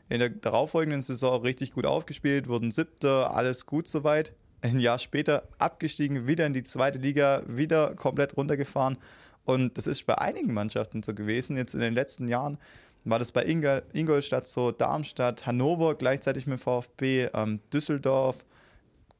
In 0.09 0.19
der 0.19 0.29
darauffolgenden 0.29 1.01
Saison 1.01 1.41
richtig 1.41 1.71
gut 1.71 1.85
aufgespielt, 1.85 2.47
wurden 2.47 2.71
siebter, 2.71 3.33
alles 3.35 3.65
gut 3.65 3.87
soweit. 3.87 4.33
Ein 4.61 4.79
Jahr 4.79 4.99
später 4.99 5.47
abgestiegen, 5.57 6.27
wieder 6.27 6.45
in 6.45 6.53
die 6.53 6.63
zweite 6.63 6.99
Liga, 6.99 7.43
wieder 7.47 7.95
komplett 7.95 8.37
runtergefahren. 8.37 8.97
Und 9.45 9.77
das 9.77 9.87
ist 9.87 10.05
bei 10.05 10.17
einigen 10.17 10.53
Mannschaften 10.53 11.03
so 11.03 11.13
gewesen. 11.13 11.57
Jetzt 11.57 11.73
in 11.73 11.81
den 11.81 11.93
letzten 11.93 12.27
Jahren 12.27 12.57
war 13.05 13.19
das 13.19 13.31
bei 13.31 13.43
Ingol 13.43 13.83
Ingolstadt 13.93 14.47
so, 14.47 14.71
Darmstadt, 14.71 15.45
Hannover 15.45 15.95
gleichzeitig 15.95 16.47
mit 16.47 16.59
VfB, 16.59 17.29
ähm, 17.33 17.59
Düsseldorf, 17.73 18.45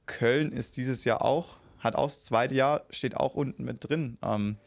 Köln 0.05 0.51
ist 0.51 0.77
dieses 0.77 1.05
Jahr 1.05 1.23
auch, 1.23 1.57
hat 1.79 1.95
auch 1.95 2.05
das 2.05 2.23
zweite 2.23 2.55
Jahr, 2.55 2.83
steht 2.89 3.17
auch 3.17 3.35
unten 3.35 3.63
mit 3.63 3.87
drin. 3.87 4.17
Ähm, 4.21 4.57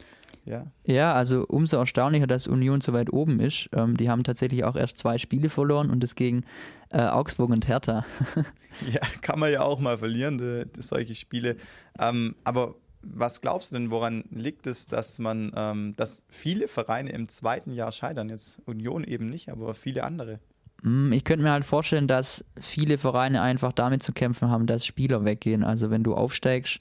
ja. 0.46 0.64
ja, 0.84 1.12
also 1.12 1.44
umso 1.48 1.76
erstaunlicher, 1.76 2.28
dass 2.28 2.46
Union 2.46 2.80
so 2.80 2.92
weit 2.92 3.12
oben 3.12 3.40
ist. 3.40 3.68
Ähm, 3.72 3.96
die 3.96 4.08
haben 4.08 4.22
tatsächlich 4.22 4.62
auch 4.62 4.76
erst 4.76 4.96
zwei 4.96 5.18
Spiele 5.18 5.48
verloren 5.48 5.90
und 5.90 6.00
das 6.00 6.14
gegen 6.14 6.44
äh, 6.92 7.02
Augsburg 7.02 7.50
und 7.50 7.66
Hertha. 7.66 8.06
ja, 8.88 9.00
kann 9.22 9.40
man 9.40 9.50
ja 9.50 9.62
auch 9.62 9.80
mal 9.80 9.98
verlieren, 9.98 10.38
die, 10.38 10.64
die 10.70 10.82
solche 10.82 11.16
Spiele. 11.16 11.56
Ähm, 11.98 12.36
aber 12.44 12.76
was 13.14 13.40
glaubst 13.40 13.72
du 13.72 13.76
denn, 13.76 13.90
woran 13.90 14.24
liegt 14.30 14.66
es, 14.66 14.86
dass 14.86 15.18
man, 15.18 15.52
ähm, 15.56 15.94
dass 15.96 16.24
viele 16.28 16.68
Vereine 16.68 17.10
im 17.10 17.28
zweiten 17.28 17.72
Jahr 17.72 17.92
scheitern? 17.92 18.28
Jetzt 18.28 18.60
Union 18.66 19.04
eben 19.04 19.28
nicht, 19.28 19.48
aber 19.50 19.74
viele 19.74 20.04
andere. 20.04 20.40
Hm, 20.82 21.12
ich 21.12 21.24
könnte 21.24 21.42
mir 21.42 21.52
halt 21.52 21.64
vorstellen, 21.64 22.06
dass 22.06 22.44
viele 22.60 22.98
Vereine 22.98 23.42
einfach 23.42 23.72
damit 23.72 24.02
zu 24.02 24.12
kämpfen 24.12 24.50
haben, 24.50 24.66
dass 24.66 24.84
Spieler 24.84 25.24
weggehen. 25.24 25.64
Also 25.64 25.90
wenn 25.90 26.02
du 26.02 26.14
aufsteigst, 26.14 26.80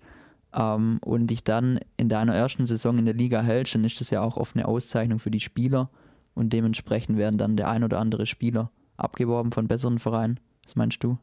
ähm, 0.55 0.99
und 1.03 1.27
dich 1.27 1.43
dann 1.43 1.79
in 1.97 2.09
deiner 2.09 2.33
ersten 2.33 2.65
Saison 2.65 2.97
in 2.97 3.05
der 3.05 3.13
Liga 3.13 3.41
hältst, 3.41 3.75
dann 3.75 3.83
ist 3.83 3.99
das 3.99 4.09
ja 4.09 4.21
auch 4.21 4.37
oft 4.37 4.55
eine 4.55 4.67
Auszeichnung 4.67 5.19
für 5.19 5.31
die 5.31 5.39
Spieler 5.39 5.89
und 6.33 6.53
dementsprechend 6.53 7.17
werden 7.17 7.37
dann 7.37 7.57
der 7.57 7.69
ein 7.69 7.83
oder 7.83 7.99
andere 7.99 8.25
Spieler 8.25 8.71
abgeworben 8.97 9.51
von 9.51 9.67
besseren 9.67 9.99
Vereinen. 9.99 10.39
Was 10.63 10.75
meinst 10.75 11.03
du? 11.03 11.17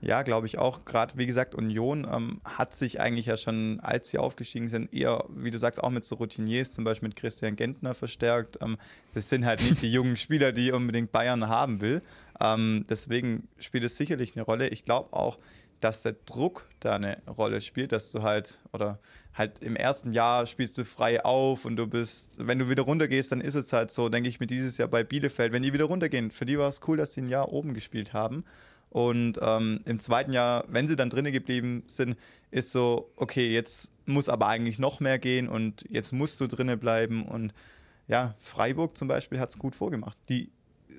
Ja, 0.00 0.22
glaube 0.22 0.46
ich 0.46 0.58
auch. 0.58 0.84
Gerade 0.84 1.16
wie 1.16 1.26
gesagt, 1.26 1.54
Union 1.54 2.06
ähm, 2.10 2.40
hat 2.44 2.74
sich 2.74 3.00
eigentlich 3.00 3.26
ja 3.26 3.36
schon, 3.36 3.80
als 3.80 4.10
sie 4.10 4.18
aufgestiegen 4.18 4.68
sind, 4.68 4.92
eher, 4.92 5.24
wie 5.28 5.50
du 5.50 5.58
sagst, 5.58 5.82
auch 5.82 5.90
mit 5.90 6.04
so 6.04 6.16
Routiniers, 6.16 6.72
zum 6.72 6.84
Beispiel 6.84 7.08
mit 7.08 7.16
Christian 7.16 7.56
Gentner 7.56 7.94
verstärkt. 7.94 8.58
Ähm, 8.60 8.76
das 9.14 9.28
sind 9.30 9.46
halt 9.46 9.62
nicht 9.62 9.80
die 9.82 9.90
jungen 9.90 10.16
Spieler, 10.16 10.52
die 10.52 10.70
unbedingt 10.70 11.12
Bayern 11.12 11.48
haben 11.48 11.80
will. 11.80 12.02
Ähm, 12.40 12.84
deswegen 12.88 13.48
spielt 13.58 13.84
es 13.84 13.96
sicherlich 13.96 14.36
eine 14.36 14.44
Rolle. 14.44 14.68
Ich 14.68 14.84
glaube 14.84 15.14
auch, 15.14 15.38
dass 15.80 16.02
der 16.02 16.14
Druck 16.26 16.66
da 16.80 16.96
eine 16.96 17.18
Rolle 17.26 17.60
spielt, 17.60 17.92
dass 17.92 18.10
du 18.10 18.22
halt, 18.22 18.58
oder 18.72 18.98
halt 19.34 19.62
im 19.62 19.76
ersten 19.76 20.12
Jahr 20.12 20.46
spielst 20.46 20.76
du 20.78 20.84
frei 20.84 21.24
auf 21.24 21.64
und 21.64 21.76
du 21.76 21.86
bist, 21.86 22.46
wenn 22.46 22.58
du 22.58 22.68
wieder 22.70 22.82
runtergehst, 22.82 23.32
dann 23.32 23.40
ist 23.40 23.54
es 23.54 23.72
halt 23.72 23.90
so, 23.90 24.08
denke 24.08 24.28
ich 24.28 24.40
mir 24.40 24.46
dieses 24.46 24.78
Jahr 24.78 24.88
bei 24.88 25.04
Bielefeld, 25.04 25.52
wenn 25.52 25.62
die 25.62 25.72
wieder 25.72 25.84
runtergehen, 25.84 26.30
für 26.30 26.46
die 26.46 26.58
war 26.58 26.68
es 26.68 26.80
cool, 26.86 26.96
dass 26.96 27.12
sie 27.12 27.22
ein 27.22 27.28
Jahr 27.28 27.52
oben 27.52 27.74
gespielt 27.74 28.12
haben. 28.12 28.44
Und 28.90 29.38
ähm, 29.42 29.80
im 29.84 29.98
zweiten 29.98 30.32
Jahr, 30.32 30.64
wenn 30.68 30.86
sie 30.86 30.96
dann 30.96 31.10
drinnen 31.10 31.32
geblieben 31.32 31.82
sind, 31.86 32.16
ist 32.50 32.72
so, 32.72 33.10
okay, 33.16 33.52
jetzt 33.52 33.92
muss 34.06 34.28
aber 34.28 34.46
eigentlich 34.46 34.78
noch 34.78 35.00
mehr 35.00 35.18
gehen 35.18 35.48
und 35.48 35.84
jetzt 35.90 36.12
musst 36.12 36.40
du 36.40 36.46
drinnen 36.46 36.78
bleiben. 36.78 37.24
Und 37.24 37.52
ja, 38.08 38.34
Freiburg 38.38 38.96
zum 38.96 39.08
Beispiel 39.08 39.40
hat 39.40 39.50
es 39.50 39.58
gut 39.58 39.74
vorgemacht. 39.74 40.16
Die 40.28 40.50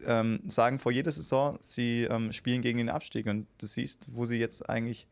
ähm, 0.06 0.41
sagen 0.48 0.79
vor 0.79 0.91
jeder 0.91 1.12
Saison, 1.12 1.58
sie 1.62 2.03
ähm, 2.03 2.32
spielen 2.32 2.62
gegen 2.62 2.77
den 2.77 2.89
Abstieg 2.89 3.27
und 3.27 3.48
du 3.58 3.65
siehst, 3.65 4.10
wo 4.12 4.25
sie 4.25 4.38
jetzt 4.38 4.70
eigentlich 4.70 5.08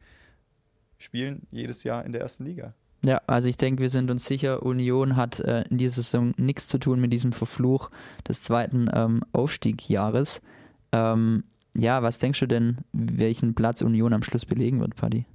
spielen, 0.97 1.47
jedes 1.51 1.83
Jahr 1.83 2.05
in 2.05 2.11
der 2.11 2.21
ersten 2.21 2.45
Liga. 2.45 2.73
Ja, 3.03 3.21
also 3.27 3.49
ich 3.49 3.57
denke, 3.57 3.81
wir 3.81 3.89
sind 3.89 4.09
uns 4.09 4.25
sicher, 4.25 4.63
Union 4.63 5.15
hat 5.15 5.39
äh, 5.39 5.63
in 5.69 5.77
dieser 5.77 6.01
Saison 6.01 6.33
nichts 6.37 6.67
zu 6.67 6.79
tun 6.79 6.99
mit 6.99 7.13
diesem 7.13 7.33
Verfluch 7.33 7.91
des 8.27 8.41
zweiten 8.41 8.89
ähm, 8.93 9.21
Aufstiegjahres. 9.31 10.41
Ähm, 10.91 11.43
ja, 11.77 12.01
was 12.03 12.17
denkst 12.17 12.39
du 12.39 12.47
denn, 12.47 12.77
welchen 12.93 13.53
Platz 13.53 13.81
Union 13.81 14.13
am 14.13 14.23
Schluss 14.23 14.45
belegen 14.45 14.79
wird, 14.79 14.95
Paddy? 14.95 15.25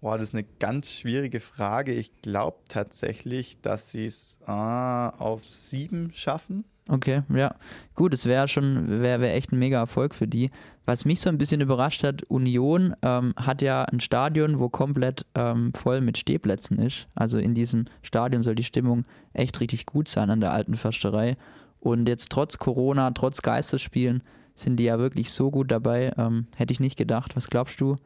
Boah, 0.00 0.16
das 0.16 0.30
ist 0.30 0.34
eine 0.34 0.46
ganz 0.58 0.90
schwierige 0.92 1.40
Frage. 1.40 1.92
Ich 1.92 2.22
glaube 2.22 2.58
tatsächlich, 2.68 3.60
dass 3.60 3.90
sie 3.90 4.06
es 4.06 4.38
äh, 4.46 4.50
auf 4.50 5.44
sieben 5.44 6.10
schaffen. 6.14 6.64
Okay, 6.88 7.22
ja. 7.32 7.54
Gut, 7.94 8.14
es 8.14 8.26
wäre 8.26 8.48
schon, 8.48 9.02
wäre 9.02 9.20
wär 9.20 9.34
echt 9.34 9.52
ein 9.52 9.58
mega 9.58 9.78
Erfolg 9.78 10.14
für 10.14 10.26
die. 10.26 10.50
Was 10.86 11.04
mich 11.04 11.20
so 11.20 11.28
ein 11.28 11.38
bisschen 11.38 11.60
überrascht 11.60 12.02
hat, 12.02 12.22
Union 12.24 12.96
ähm, 13.02 13.34
hat 13.36 13.62
ja 13.62 13.84
ein 13.84 14.00
Stadion, 14.00 14.58
wo 14.58 14.70
komplett 14.70 15.26
ähm, 15.34 15.72
voll 15.74 16.00
mit 16.00 16.18
Stehplätzen 16.18 16.78
ist. 16.78 17.06
Also 17.14 17.38
in 17.38 17.54
diesem 17.54 17.84
Stadion 18.02 18.42
soll 18.42 18.54
die 18.54 18.64
Stimmung 18.64 19.04
echt 19.34 19.60
richtig 19.60 19.86
gut 19.86 20.08
sein 20.08 20.30
an 20.30 20.40
der 20.40 20.52
alten 20.52 20.74
Försterei. 20.74 21.36
Und 21.78 22.08
jetzt 22.08 22.30
trotz 22.30 22.58
Corona, 22.58 23.10
trotz 23.12 23.42
Geisterspielen, 23.42 24.22
sind 24.62 24.76
die 24.76 24.84
ja 24.84 24.98
wirklich 24.98 25.30
so 25.30 25.50
gut 25.50 25.70
dabei. 25.70 26.12
Ähm, 26.16 26.46
hätte 26.56 26.72
ich 26.72 26.80
nicht 26.80 26.96
gedacht. 26.96 27.36
Was 27.36 27.48
glaubst 27.48 27.80
du? 27.80 27.96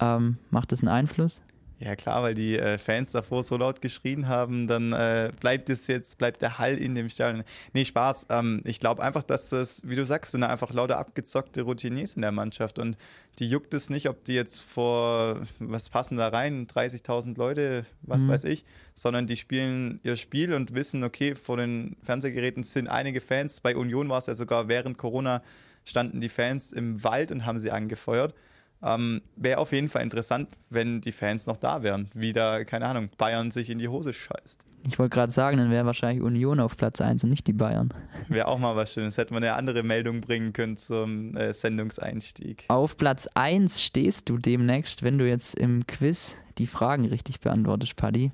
Ähm, 0.00 0.38
macht 0.50 0.72
das 0.72 0.80
einen 0.80 0.88
Einfluss? 0.88 1.42
Ja 1.84 1.96
klar, 1.96 2.22
weil 2.22 2.34
die 2.34 2.56
äh, 2.56 2.78
Fans 2.78 3.10
davor 3.10 3.42
so 3.42 3.56
laut 3.56 3.80
geschrien 3.80 4.28
haben, 4.28 4.68
dann 4.68 4.92
äh, 4.92 5.32
bleibt 5.40 5.68
es 5.68 5.88
jetzt, 5.88 6.16
bleibt 6.16 6.40
der 6.40 6.58
Hall 6.58 6.78
in 6.78 6.94
dem 6.94 7.08
Stadion. 7.08 7.42
Nee, 7.72 7.84
Spaß. 7.84 8.26
Ähm, 8.30 8.60
ich 8.64 8.78
glaube 8.78 9.02
einfach, 9.02 9.24
dass 9.24 9.48
das, 9.48 9.82
wie 9.88 9.96
du 9.96 10.06
sagst, 10.06 10.30
sind 10.30 10.44
einfach 10.44 10.72
lauter 10.72 10.98
abgezockte 10.98 11.62
Routiniers 11.62 12.14
in 12.14 12.22
der 12.22 12.30
Mannschaft 12.30 12.78
und 12.78 12.96
die 13.40 13.48
juckt 13.48 13.74
es 13.74 13.90
nicht, 13.90 14.08
ob 14.08 14.22
die 14.24 14.34
jetzt 14.34 14.60
vor, 14.60 15.40
was 15.58 15.88
passen 15.88 16.18
da 16.18 16.28
rein, 16.28 16.68
30.000 16.68 17.36
Leute, 17.36 17.84
was 18.02 18.24
mhm. 18.24 18.28
weiß 18.28 18.44
ich, 18.44 18.64
sondern 18.94 19.26
die 19.26 19.36
spielen 19.36 19.98
ihr 20.04 20.16
Spiel 20.16 20.52
und 20.52 20.74
wissen, 20.74 21.02
okay, 21.02 21.34
vor 21.34 21.56
den 21.56 21.96
Fernsehgeräten 22.04 22.62
sind 22.62 22.86
einige 22.86 23.20
Fans. 23.20 23.60
Bei 23.60 23.74
Union 23.74 24.08
war 24.08 24.18
es 24.18 24.26
ja 24.26 24.34
sogar 24.34 24.68
während 24.68 24.98
Corona 24.98 25.42
standen 25.84 26.20
die 26.20 26.28
Fans 26.28 26.70
im 26.70 27.02
Wald 27.02 27.32
und 27.32 27.44
haben 27.44 27.58
sie 27.58 27.72
angefeuert. 27.72 28.34
Ähm, 28.82 29.22
Wäre 29.36 29.58
auf 29.58 29.72
jeden 29.72 29.88
Fall 29.88 30.02
interessant, 30.02 30.48
wenn 30.70 31.00
die 31.00 31.12
Fans 31.12 31.46
noch 31.46 31.56
da 31.56 31.82
wären. 31.82 32.10
Wie 32.14 32.32
da, 32.32 32.64
keine 32.64 32.86
Ahnung, 32.86 33.10
Bayern 33.16 33.50
sich 33.50 33.70
in 33.70 33.78
die 33.78 33.88
Hose 33.88 34.12
scheißt. 34.12 34.64
Ich 34.88 34.98
wollte 34.98 35.14
gerade 35.14 35.32
sagen, 35.32 35.58
dann 35.58 35.70
wäre 35.70 35.86
wahrscheinlich 35.86 36.24
Union 36.24 36.58
auf 36.58 36.76
Platz 36.76 37.00
1 37.00 37.22
und 37.22 37.30
nicht 37.30 37.46
die 37.46 37.52
Bayern. 37.52 37.94
Wäre 38.28 38.48
auch 38.48 38.58
mal 38.58 38.74
was 38.74 38.92
Schönes. 38.92 39.16
Hätte 39.16 39.32
man 39.32 39.44
eine 39.44 39.54
andere 39.54 39.84
Meldung 39.84 40.20
bringen 40.20 40.52
können 40.52 40.76
zum 40.76 41.36
äh, 41.36 41.54
Sendungseinstieg. 41.54 42.64
Auf 42.66 42.96
Platz 42.96 43.28
1 43.34 43.80
stehst 43.80 44.28
du 44.28 44.38
demnächst, 44.38 45.04
wenn 45.04 45.18
du 45.18 45.28
jetzt 45.28 45.54
im 45.54 45.86
Quiz 45.86 46.36
die 46.58 46.66
Fragen 46.66 47.04
richtig 47.04 47.38
beantwortest, 47.38 47.94
Paddy. 47.94 48.32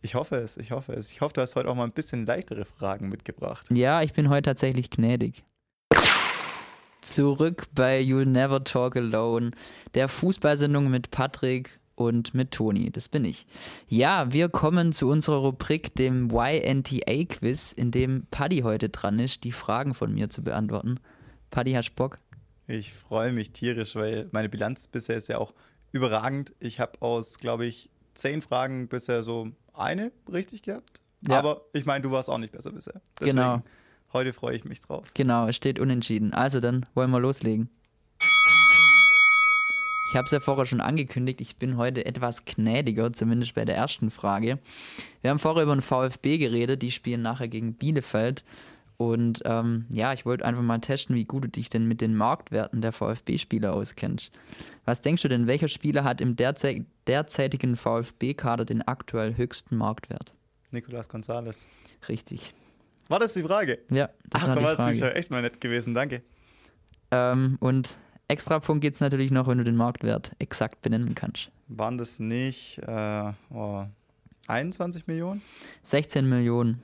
Ich 0.00 0.14
hoffe 0.14 0.36
es, 0.36 0.56
ich 0.56 0.70
hoffe 0.70 0.94
es. 0.94 1.10
Ich 1.10 1.20
hoffe, 1.20 1.34
du 1.34 1.42
hast 1.42 1.54
heute 1.54 1.68
auch 1.68 1.74
mal 1.74 1.84
ein 1.84 1.92
bisschen 1.92 2.24
leichtere 2.24 2.64
Fragen 2.64 3.10
mitgebracht. 3.10 3.66
Ja, 3.70 4.00
ich 4.00 4.14
bin 4.14 4.30
heute 4.30 4.42
tatsächlich 4.42 4.88
gnädig 4.88 5.42
zurück 7.00 7.66
bei 7.74 8.00
You'll 8.00 8.26
Never 8.26 8.64
Talk 8.64 8.96
Alone, 8.96 9.50
der 9.94 10.08
Fußballsendung 10.08 10.90
mit 10.90 11.10
Patrick 11.10 11.78
und 11.94 12.34
mit 12.34 12.52
Toni. 12.52 12.90
Das 12.90 13.08
bin 13.08 13.24
ich. 13.24 13.46
Ja, 13.88 14.32
wir 14.32 14.48
kommen 14.48 14.92
zu 14.92 15.08
unserer 15.08 15.38
Rubrik, 15.38 15.94
dem 15.96 16.30
YNTA-Quiz, 16.30 17.72
in 17.72 17.90
dem 17.90 18.26
Paddy 18.30 18.60
heute 18.60 18.88
dran 18.88 19.18
ist, 19.18 19.44
die 19.44 19.52
Fragen 19.52 19.94
von 19.94 20.14
mir 20.14 20.30
zu 20.30 20.42
beantworten. 20.42 21.00
Paddy, 21.50 21.72
hast 21.72 21.90
du 21.90 21.94
Bock? 21.94 22.18
Ich 22.66 22.92
freue 22.92 23.32
mich 23.32 23.50
tierisch, 23.52 23.96
weil 23.96 24.28
meine 24.32 24.48
Bilanz 24.48 24.86
bisher 24.86 25.16
ist 25.16 25.28
ja 25.28 25.38
auch 25.38 25.54
überragend. 25.90 26.54
Ich 26.60 26.80
habe 26.80 27.00
aus, 27.00 27.38
glaube 27.38 27.66
ich, 27.66 27.90
zehn 28.14 28.42
Fragen 28.42 28.88
bisher 28.88 29.22
so 29.22 29.48
eine 29.72 30.12
richtig 30.30 30.62
gehabt. 30.62 31.00
Ja. 31.26 31.38
Aber 31.38 31.62
ich 31.72 31.84
meine, 31.84 32.02
du 32.02 32.10
warst 32.10 32.30
auch 32.30 32.38
nicht 32.38 32.52
besser 32.52 32.70
bisher. 32.70 33.00
Deswegen 33.18 33.36
genau. 33.36 33.62
Heute 34.12 34.32
freue 34.32 34.56
ich 34.56 34.64
mich 34.64 34.80
drauf. 34.80 35.10
Genau, 35.14 35.48
es 35.48 35.56
steht 35.56 35.78
unentschieden. 35.78 36.32
Also 36.32 36.60
dann 36.60 36.86
wollen 36.94 37.10
wir 37.10 37.20
loslegen. 37.20 37.68
Ich 40.08 40.16
habe 40.16 40.24
es 40.24 40.30
ja 40.30 40.40
vorher 40.40 40.64
schon 40.64 40.80
angekündigt, 40.80 41.42
ich 41.42 41.56
bin 41.56 41.76
heute 41.76 42.06
etwas 42.06 42.46
gnädiger, 42.46 43.12
zumindest 43.12 43.54
bei 43.54 43.66
der 43.66 43.76
ersten 43.76 44.10
Frage. 44.10 44.58
Wir 45.20 45.30
haben 45.30 45.38
vorher 45.38 45.62
über 45.64 45.76
den 45.76 45.82
VfB 45.82 46.38
geredet, 46.38 46.80
die 46.80 46.90
spielen 46.90 47.20
nachher 47.20 47.48
gegen 47.48 47.74
Bielefeld. 47.74 48.42
Und 48.96 49.42
ähm, 49.44 49.84
ja, 49.90 50.14
ich 50.14 50.24
wollte 50.24 50.46
einfach 50.46 50.62
mal 50.62 50.78
testen, 50.78 51.14
wie 51.14 51.26
gut 51.26 51.44
du 51.44 51.48
dich 51.48 51.68
denn 51.68 51.86
mit 51.86 52.00
den 52.00 52.16
Marktwerten 52.16 52.80
der 52.80 52.92
VfB-Spieler 52.92 53.74
auskennst. 53.74 54.32
Was 54.86 55.02
denkst 55.02 55.22
du 55.22 55.28
denn, 55.28 55.46
welcher 55.46 55.68
Spieler 55.68 56.04
hat 56.04 56.22
im 56.22 56.36
derzeit, 56.36 56.86
derzeitigen 57.06 57.76
VfB-Kader 57.76 58.64
den 58.64 58.80
aktuell 58.80 59.36
höchsten 59.36 59.76
Marktwert? 59.76 60.32
Nicolas 60.70 61.10
Gonzalez. 61.10 61.68
Richtig. 62.08 62.54
War 63.08 63.18
das 63.18 63.32
die 63.34 63.42
Frage? 63.42 63.78
Ja, 63.90 64.10
das 64.28 64.42
Ach, 64.42 64.48
war 64.48 64.56
die 64.56 64.76
Frage. 64.76 64.94
ist 64.94 65.00
ja 65.00 65.08
echt 65.10 65.30
mal 65.30 65.42
nett 65.42 65.60
gewesen, 65.60 65.94
danke. 65.94 66.22
Ähm, 67.10 67.56
und 67.60 67.98
extra 68.28 68.60
Punkt 68.60 68.82
gibt 68.82 68.94
es 68.94 69.00
natürlich 69.00 69.30
noch, 69.30 69.48
wenn 69.48 69.58
du 69.58 69.64
den 69.64 69.76
Marktwert 69.76 70.36
exakt 70.38 70.82
benennen 70.82 71.14
kannst. 71.14 71.50
Waren 71.68 71.96
das 71.96 72.18
nicht 72.18 72.78
äh, 72.86 73.32
oh, 73.50 73.84
21 74.46 75.06
Millionen? 75.06 75.42
16 75.84 76.28
Millionen. 76.28 76.82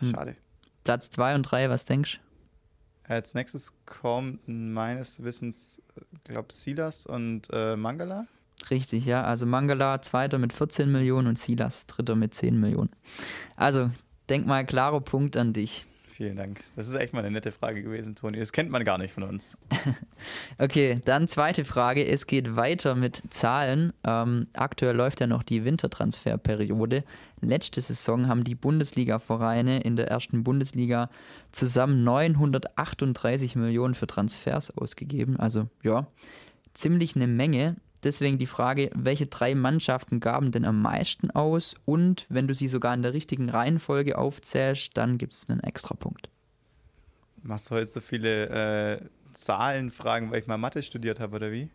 Hm. 0.00 0.10
Schade. 0.10 0.36
Platz 0.84 1.10
2 1.10 1.34
und 1.34 1.42
3, 1.42 1.68
was 1.68 1.84
denkst 1.84 2.18
Als 3.04 3.34
nächstes 3.34 3.74
kommt 3.84 4.40
meines 4.46 5.22
Wissens, 5.22 5.82
glaube 6.24 6.52
Silas 6.52 7.04
und 7.04 7.48
äh, 7.52 7.76
Mangala. 7.76 8.22
du? 8.22 8.64
Richtig, 8.70 9.04
ja. 9.04 9.22
Also 9.24 9.44
Mangala 9.44 10.00
zweiter 10.00 10.38
mit 10.38 10.52
14 10.52 10.90
Millionen 10.90 11.28
und 11.28 11.38
Silas 11.38 11.86
dritter 11.86 12.16
mit 12.16 12.34
10 12.34 12.58
Millionen. 12.58 12.90
Also, 13.56 13.90
denk 14.28 14.46
mal, 14.46 14.64
klarer 14.64 15.00
Punkt 15.00 15.36
an 15.36 15.52
dich. 15.52 15.86
Vielen 16.18 16.34
Dank. 16.34 16.58
Das 16.74 16.88
ist 16.88 16.94
echt 16.94 17.12
mal 17.12 17.20
eine 17.20 17.30
nette 17.30 17.52
Frage 17.52 17.80
gewesen, 17.80 18.16
Toni. 18.16 18.40
Das 18.40 18.50
kennt 18.50 18.72
man 18.72 18.84
gar 18.84 18.98
nicht 18.98 19.14
von 19.14 19.22
uns. 19.22 19.56
Okay, 20.58 21.00
dann 21.04 21.28
zweite 21.28 21.64
Frage. 21.64 22.04
Es 22.04 22.26
geht 22.26 22.56
weiter 22.56 22.96
mit 22.96 23.22
Zahlen. 23.32 23.92
Ähm, 24.02 24.48
aktuell 24.52 24.96
läuft 24.96 25.20
ja 25.20 25.28
noch 25.28 25.44
die 25.44 25.64
Wintertransferperiode. 25.64 27.04
Letzte 27.40 27.80
Saison 27.80 28.26
haben 28.26 28.42
die 28.42 28.56
Bundesliga-Vereine 28.56 29.82
in 29.82 29.94
der 29.94 30.08
ersten 30.08 30.42
Bundesliga 30.42 31.08
zusammen 31.52 32.02
938 32.02 33.54
Millionen 33.54 33.94
für 33.94 34.08
Transfers 34.08 34.76
ausgegeben. 34.76 35.36
Also 35.38 35.68
ja, 35.84 36.08
ziemlich 36.74 37.14
eine 37.14 37.28
Menge. 37.28 37.76
Deswegen 38.04 38.38
die 38.38 38.46
Frage, 38.46 38.90
welche 38.94 39.26
drei 39.26 39.54
Mannschaften 39.54 40.20
gaben 40.20 40.52
denn 40.52 40.64
am 40.64 40.80
meisten 40.80 41.30
aus? 41.30 41.74
Und 41.84 42.26
wenn 42.28 42.46
du 42.46 42.54
sie 42.54 42.68
sogar 42.68 42.94
in 42.94 43.02
der 43.02 43.12
richtigen 43.12 43.48
Reihenfolge 43.50 44.16
aufzählst, 44.16 44.96
dann 44.96 45.18
gibt 45.18 45.32
es 45.34 45.48
einen 45.48 45.60
Extrapunkt. 45.60 46.28
Machst 47.42 47.70
du 47.70 47.74
heute 47.74 47.86
so 47.86 48.00
viele 48.00 48.98
äh, 49.00 49.00
Zahlenfragen, 49.32 50.30
weil 50.30 50.40
ich 50.40 50.46
mal 50.46 50.58
Mathe 50.58 50.82
studiert 50.82 51.20
habe, 51.20 51.36
oder 51.36 51.50
wie? 51.52 51.70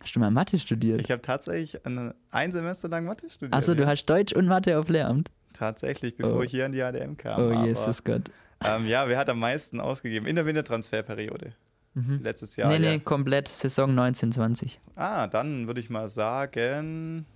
Hast 0.00 0.14
du 0.14 0.20
mal 0.20 0.30
Mathe 0.30 0.58
studiert? 0.58 1.00
Ich 1.00 1.10
habe 1.10 1.22
tatsächlich 1.22 1.84
ein, 1.84 2.14
ein 2.30 2.52
Semester 2.52 2.88
lang 2.88 3.04
Mathe 3.04 3.28
studiert. 3.30 3.52
Achso, 3.54 3.74
du 3.74 3.82
ja. 3.82 3.88
hast 3.88 4.06
Deutsch 4.06 4.32
und 4.32 4.46
Mathe 4.46 4.78
auf 4.78 4.88
Lehramt. 4.88 5.30
Tatsächlich, 5.52 6.16
bevor 6.16 6.36
Oh. 6.38 6.42
ich 6.42 6.50
hier 6.52 6.66
an 6.66 6.72
die 6.72 6.82
ADM 6.82 7.16
kam. 7.16 7.40
Oh, 7.40 7.64
Jesus 7.66 8.04
Gott. 8.04 8.30
Ähm, 8.64 8.86
ja, 8.86 9.08
wer 9.08 9.18
hat 9.18 9.28
am 9.28 9.40
meisten 9.40 9.80
ausgegeben? 9.80 10.26
In 10.26 10.36
der 10.36 10.46
Wintertransferperiode. 10.46 11.52
Mhm. 11.98 12.20
Letztes 12.22 12.56
Jahr. 12.56 12.68
nee, 12.68 12.74
ja. 12.74 12.92
nee, 12.92 12.98
komplett 13.00 13.48
Saison 13.48 13.90
1920. 13.90 14.80
Ah, 14.94 15.26
dann 15.26 15.66
würde 15.66 15.80
ich 15.80 15.90
mal 15.90 16.08
sagen. 16.08 17.26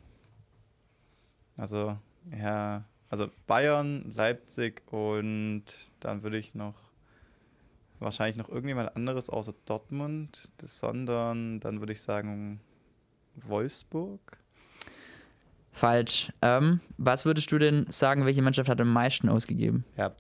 Also, 1.57 1.97
ja. 2.37 2.85
Also 3.09 3.29
Bayern, 3.47 4.11
Leipzig 4.15 4.83
und 4.91 5.65
dann 6.01 6.23
würde 6.23 6.39
ich 6.39 6.55
noch. 6.55 6.75
Wahrscheinlich 7.99 8.37
noch 8.37 8.49
irgendjemand 8.49 8.97
anderes 8.97 9.31
außer 9.31 9.55
Dortmund, 9.65 10.51
sondern 10.61 11.61
dann 11.61 11.79
würde 11.79 11.93
ich 11.93 12.03
sagen 12.03 12.61
Wolfsburg. 13.37 14.39
Falsch. 15.71 16.33
Ähm, 16.43 16.81
was 16.99 17.25
würdest 17.25 17.51
du 17.53 17.59
denn 17.59 17.87
sagen, 17.91 18.25
welche 18.27 18.43
Mannschaft 18.43 18.69
hat 18.69 18.81
am 18.81 18.93
meisten 18.93 19.29
ausgegeben? 19.29 19.85
Ja, 19.97 20.13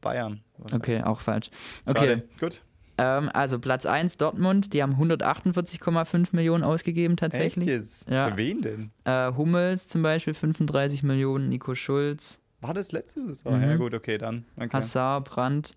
Bayern. 0.00 0.40
Okay, 0.72 1.02
auch 1.02 1.20
falsch. 1.20 1.48
Okay, 1.86 1.98
Schade. 1.98 2.28
Gut. 2.40 2.62
Ähm, 2.98 3.30
also 3.32 3.58
Platz 3.58 3.86
1 3.86 4.16
Dortmund, 4.16 4.72
die 4.72 4.82
haben 4.82 4.94
148,5 4.96 6.28
Millionen 6.32 6.64
ausgegeben 6.64 7.16
tatsächlich. 7.16 7.68
Echt 7.68 7.76
jetzt? 7.78 8.10
Ja. 8.10 8.28
Für 8.28 8.36
wen 8.36 8.60
denn? 8.60 8.90
Äh, 9.04 9.32
Hummels 9.34 9.88
zum 9.88 10.02
Beispiel 10.02 10.34
35 10.34 11.02
Millionen, 11.04 11.48
Nico 11.48 11.74
Schulz, 11.74 12.40
War 12.60 12.74
das 12.74 12.90
letzte 12.92 13.20
Saison? 13.22 13.56
Mhm. 13.56 13.68
Ja, 13.68 13.76
gut, 13.76 13.94
okay, 13.94 14.18
dann. 14.18 14.44
Okay. 14.56 14.68
Hazard, 14.72 15.24
Brandt. 15.28 15.76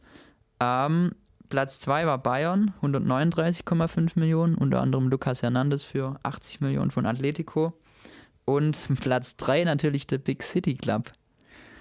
Ähm, 0.60 1.12
Platz 1.50 1.80
2 1.82 2.06
war 2.08 2.18
Bayern, 2.18 2.74
139,5 2.82 4.18
Millionen, 4.18 4.56
unter 4.56 4.80
anderem 4.82 5.10
Lucas 5.10 5.44
Hernandez 5.44 5.84
für 5.84 6.20
80 6.24 6.62
Millionen 6.62 6.92
von 6.92 7.06
Atletico. 7.06 7.74
Und 8.46 8.80
Platz 9.02 9.36
3 9.38 9.66
natürlich 9.66 10.08
der 10.08 10.18
Big 10.18 10.42
City 10.44 10.76
Club, 10.76 11.12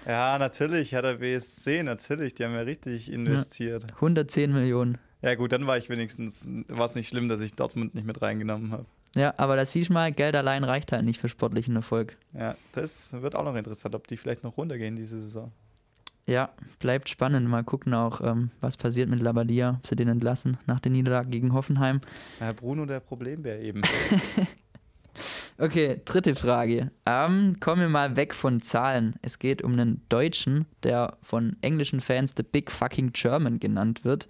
Ja, 0.07 0.39
natürlich, 0.39 0.95
hat 0.95 1.05
der 1.05 1.15
BSC, 1.15 1.83
natürlich, 1.83 2.35
die 2.35 2.45
haben 2.45 2.55
ja 2.55 2.61
richtig 2.61 3.11
investiert. 3.11 3.87
110 3.95 4.53
Millionen. 4.53 4.99
Ja. 5.23 5.35
gut, 5.35 5.53
dann 5.53 5.67
war 5.67 5.79
ich 5.79 5.89
wenigstens, 5.89 6.47
war 6.69 6.87
es 6.87 6.95
nicht 6.95 7.09
schlimm, 7.09 7.29
dass 7.29 7.41
ich 7.41 7.55
Dortmund 7.55 7.95
nicht 7.95 8.07
mit 8.07 8.21
reingenommen 8.23 8.73
habe. 8.73 8.87
Ja, 9.17 9.35
aber 9.39 9.57
das 9.57 9.73
siehst 9.73 9.91
du 9.91 9.95
mal, 9.95 10.13
Geld 10.13 10.37
allein 10.37 10.63
reicht 10.63 10.93
halt 10.93 11.05
nicht 11.05 11.21
für 11.21 11.29
sportlichen 11.29 11.75
Erfolg. 11.75 12.17
Ja, 12.33 12.57
das 12.73 13.13
wird 13.21 13.35
auch 13.35 13.45
noch 13.45 13.57
interessant, 13.57 13.95
ob 13.95 14.07
die 14.07 14.17
vielleicht 14.17 14.45
noch 14.45 14.57
runtergehen 14.57 14.95
diese 14.95 15.21
Saison. 15.21 15.51
Ja, 16.27 16.51
bleibt 16.79 17.09
spannend. 17.09 17.49
Mal 17.49 17.65
gucken 17.65 17.93
auch, 17.93 18.21
ähm, 18.21 18.51
was 18.61 18.77
passiert 18.77 19.09
mit 19.09 19.21
Labadia, 19.21 19.79
ob 19.79 19.87
sie 19.87 19.97
den 19.97 20.07
entlassen 20.07 20.59
nach 20.67 20.79
der 20.79 20.93
Niederlage 20.93 21.29
gegen 21.29 21.53
Hoffenheim. 21.55 22.01
Ja, 22.39 22.53
Bruno 22.53 22.87
der 22.87 23.01
Problembär 23.01 23.61
eben. 23.61 23.83
Okay, 25.59 26.01
dritte 26.07 26.35
Frage. 26.35 26.91
Ähm, 27.05 27.61
kommen 27.61 27.83
wir 27.83 27.89
mal 27.91 28.17
weg 28.17 28.33
von 28.35 28.63
Zahlen. 28.63 29.17
Es 29.21 29.39
geht 29.39 29.61
um 29.61 29.73
einen 29.73 30.01
Deutschen, 30.09 30.65
der 30.83 31.19
von 31.21 31.57
englischen 31.61 32.01
Fans 32.01 32.33
The 32.35 32.43
Big 32.43 32.71
Fucking 32.71 33.13
German 33.13 33.61
genannt 33.61 34.03
wird. 34.03 34.27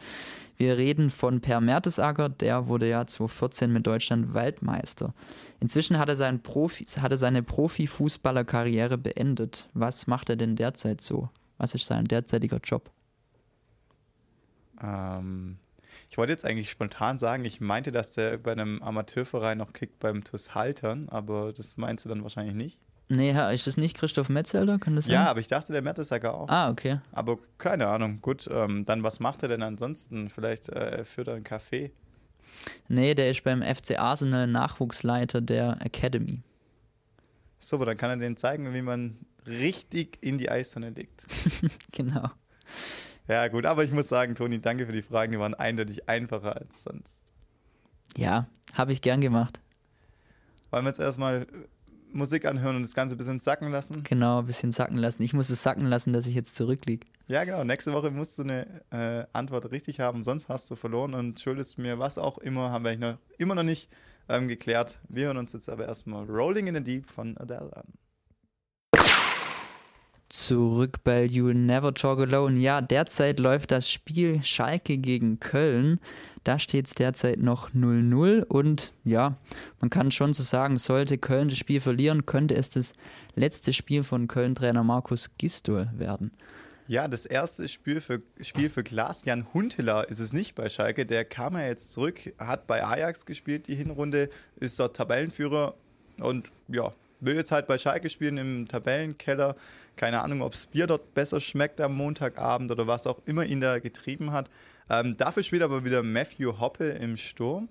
Wir 0.61 0.77
reden 0.77 1.09
von 1.09 1.41
Per 1.41 1.63
Mertesacker, 1.63 2.29
der 2.29 2.67
wurde 2.67 2.87
ja 2.87 3.07
2014 3.07 3.73
mit 3.73 3.87
Deutschland 3.87 4.35
Weltmeister. 4.35 5.15
Inzwischen 5.59 5.99
hat 5.99 6.11
er, 6.11 6.17
seinen 6.17 6.43
Profi, 6.43 6.85
hat 6.85 7.11
er 7.11 7.17
seine 7.17 7.43
Profifußballerkarriere 7.43 8.99
beendet. 8.99 9.71
Was 9.73 10.07
macht 10.07 10.29
er 10.29 10.37
denn 10.37 10.57
derzeit 10.57 11.01
so? 11.01 11.31
Was 11.57 11.75
ist 11.75 11.87
sein 11.87 12.05
derzeitiger 12.05 12.59
Job? 12.63 12.91
ähm, 14.83 15.57
ich 16.11 16.19
wollte 16.19 16.33
jetzt 16.33 16.45
eigentlich 16.45 16.69
spontan 16.69 17.19
sagen, 17.19 17.47
ich 17.47 17.63
meinte, 17.63 17.91
dass 17.91 18.13
der 18.13 18.37
bei 18.37 18.53
einem 18.53 18.83
Amateurverein 18.83 19.57
noch 19.57 19.73
kickt 19.73 19.99
beim 19.99 20.25
TuS 20.25 20.55
Haltern, 20.55 21.09
aber 21.09 21.55
das 21.55 21.79
meinst 21.79 22.05
du 22.05 22.11
dann 22.11 22.23
wahrscheinlich 22.23 22.55
nicht. 22.55 22.79
Nee, 23.13 23.35
ist 23.53 23.67
das 23.67 23.77
nicht 23.77 23.97
Christoph 23.99 24.29
Metzelder? 24.29 24.79
Kann 24.79 24.95
das 24.95 25.07
sein? 25.07 25.15
Ja, 25.15 25.29
aber 25.29 25.41
ich 25.41 25.49
dachte, 25.49 25.73
der 25.73 25.83
Mertesacker 25.83 26.33
auch. 26.33 26.49
Ah, 26.49 26.71
okay. 26.71 27.01
Aber 27.11 27.39
keine 27.59 27.89
Ahnung. 27.89 28.21
Gut, 28.23 28.49
ähm, 28.53 28.87
dann 28.87 29.03
was 29.03 29.19
macht 29.19 29.43
er 29.43 29.49
denn 29.49 29.63
ansonsten? 29.63 30.29
Vielleicht 30.29 30.69
äh, 30.69 31.05
führt 31.05 31.27
er 31.27 31.35
einen 31.35 31.45
Café. 31.45 31.91
Nee, 32.87 33.17
der 33.17 33.29
ist 33.31 33.43
beim 33.43 33.63
FC 33.63 33.99
Arsenal 33.99 34.47
Nachwuchsleiter 34.47 35.41
der 35.41 35.79
Academy. 35.85 36.43
So, 37.59 37.77
aber 37.77 37.87
dann 37.87 37.97
kann 37.97 38.11
er 38.11 38.17
denen 38.17 38.37
zeigen, 38.37 38.73
wie 38.73 38.83
man 38.83 39.19
richtig 39.45 40.19
in 40.21 40.39
die 40.39 40.49
Eistonne 40.49 40.91
legt. 40.91 41.27
Genau. 41.93 42.31
Ja, 43.27 43.49
gut, 43.49 43.67
aber 43.67 43.83
ich 43.83 43.91
muss 43.91 44.09
sagen, 44.09 44.37
Toni, 44.37 44.61
danke 44.61 44.87
für 44.87 44.93
die 44.93 45.03
Fragen. 45.03 45.33
Die 45.33 45.39
waren 45.41 45.55
eindeutig 45.55 46.09
einfacher 46.09 46.57
als 46.57 46.85
sonst. 46.85 47.25
Ja, 48.17 48.47
habe 48.75 48.93
ich 48.93 49.03
gern 49.03 49.21
gemacht. 49.21 49.61
Wollen 50.71 50.85
wir 50.85 50.91
jetzt 50.91 51.01
erstmal 51.01 51.49
Musik 52.13 52.45
anhören 52.45 52.77
und 52.77 52.83
das 52.83 52.95
Ganze 52.95 53.15
ein 53.15 53.19
bisschen 53.19 53.41
sacken 53.41 53.71
lassen? 53.71 54.03
Genau, 54.03 54.41
ein 54.41 54.47
bisschen 54.47 54.73
sacken 54.73 54.97
lassen. 54.97 55.23
Ich 55.23 55.33
muss 55.33 55.51
es 55.51 55.63
sacken 55.63 55.87
lassen, 55.87 56.13
dass 56.13 56.27
ich 56.27 56.35
jetzt 56.35 56.55
zurückliege. 56.55 57.07
Ja, 57.29 57.45
genau. 57.45 57.65
Nächste 57.65 57.93
Woche 57.93 58.11
musst 58.11 58.39
du 58.39 58.43
eine 58.43 58.67
äh, 58.91 59.25
Antwort 59.33 59.71
richtig 59.71 60.01
haben, 60.01 60.23
sonst 60.23 60.49
hast 60.49 60.71
du 60.71 60.77
verloren 60.77 61.15
und 61.15 61.39
schuldest 61.41 61.79
mir 61.79 61.99
was 61.99 62.19
auch 62.19 62.39
immer, 62.39 62.71
haben 62.71 62.85
wir 62.85 62.97
noch, 62.97 63.19
immer 63.39 63.55
noch 63.55 63.63
nicht 63.63 63.89
ähm, 64.29 64.49
geklärt. 64.49 64.99
Wir 65.09 65.27
hören 65.27 65.37
uns 65.37 65.53
jetzt 65.53 65.69
aber 65.69 65.87
erstmal 65.87 66.25
Rolling 66.25 66.67
in 66.67 66.75
the 66.75 66.83
Deep 66.83 67.07
von 67.07 67.37
Adele 67.39 67.77
an. 67.77 67.85
Zurück 70.31 71.03
bei 71.03 71.25
You'll 71.25 71.55
Never 71.55 71.93
Talk 71.93 72.21
Alone. 72.21 72.59
Ja, 72.61 72.81
derzeit 72.81 73.41
läuft 73.41 73.73
das 73.73 73.91
Spiel 73.91 74.45
Schalke 74.45 74.97
gegen 74.97 75.41
Köln. 75.41 75.99
Da 76.45 76.61
steht 76.61 76.87
es 76.87 76.95
derzeit 76.95 77.41
noch 77.41 77.71
0-0 77.71 78.45
und 78.45 78.93
ja, 79.05 79.37
man 79.81 79.91
kann 79.91 80.13
schon 80.13 80.33
so 80.33 80.45
sagen, 80.45 80.79
sollte 80.79 81.19
Köln 81.19 81.49
das 81.49 81.59
Spiel 81.59 81.81
verlieren, 81.81 82.27
könnte 82.27 82.55
es 82.55 82.71
das 82.71 82.93
letzte 83.35 83.73
Spiel 83.73 84.05
von 84.05 84.29
Köln-Trainer 84.29 84.85
Markus 84.85 85.33
Gistol 85.37 85.91
werden. 85.97 86.31
Ja, 86.87 87.09
das 87.09 87.27
erste 87.27 87.67
Spiel 87.67 88.01
für, 88.01 88.23
Spiel 88.41 88.71
für 88.71 88.85
Klaas-Jan 88.85 89.53
Huntelaar 89.53 90.09
ist 90.09 90.21
es 90.21 90.33
nicht 90.33 90.55
bei 90.55 90.69
Schalke. 90.69 91.07
Der 91.07 91.25
kam 91.25 91.55
ja 91.55 91.67
jetzt 91.67 91.91
zurück, 91.91 92.21
hat 92.39 92.69
bei 92.69 92.85
Ajax 92.85 93.27
gespielt 93.27 93.67
die 93.67 93.75
Hinrunde, 93.75 94.31
ist 94.61 94.79
dort 94.79 94.97
Tabellenführer 94.97 95.75
und 96.19 96.53
ja, 96.69 96.93
will 97.21 97.37
jetzt 97.37 97.53
halt 97.53 97.67
bei 97.67 97.79
Schalke 97.79 98.09
spielen 98.09 98.39
im 98.39 98.69
Tabellenkeller. 98.69 99.57
Keine 99.97 100.23
Ahnung, 100.23 100.43
ob 100.43 100.53
das 100.53 100.67
Bier 100.67 100.87
dort 100.87 101.15
besser 101.15 101.41
schmeckt 101.41 101.81
am 101.81 101.97
Montagabend 101.97 102.71
oder 102.71 102.87
was 102.87 103.07
auch 103.07 103.21
immer 103.27 103.45
ihn 103.45 103.61
da 103.61 103.79
getrieben 103.79 104.33
hat. 104.33 104.51
Ähm, 104.89 105.17
dafür 105.17 105.43
spielt 105.43 105.63
aber 105.63 105.85
wieder 105.85 106.03
Matthew 106.03 106.59
Hoppe 106.59 106.89
im 106.89 107.17
Sturm. 107.17 107.69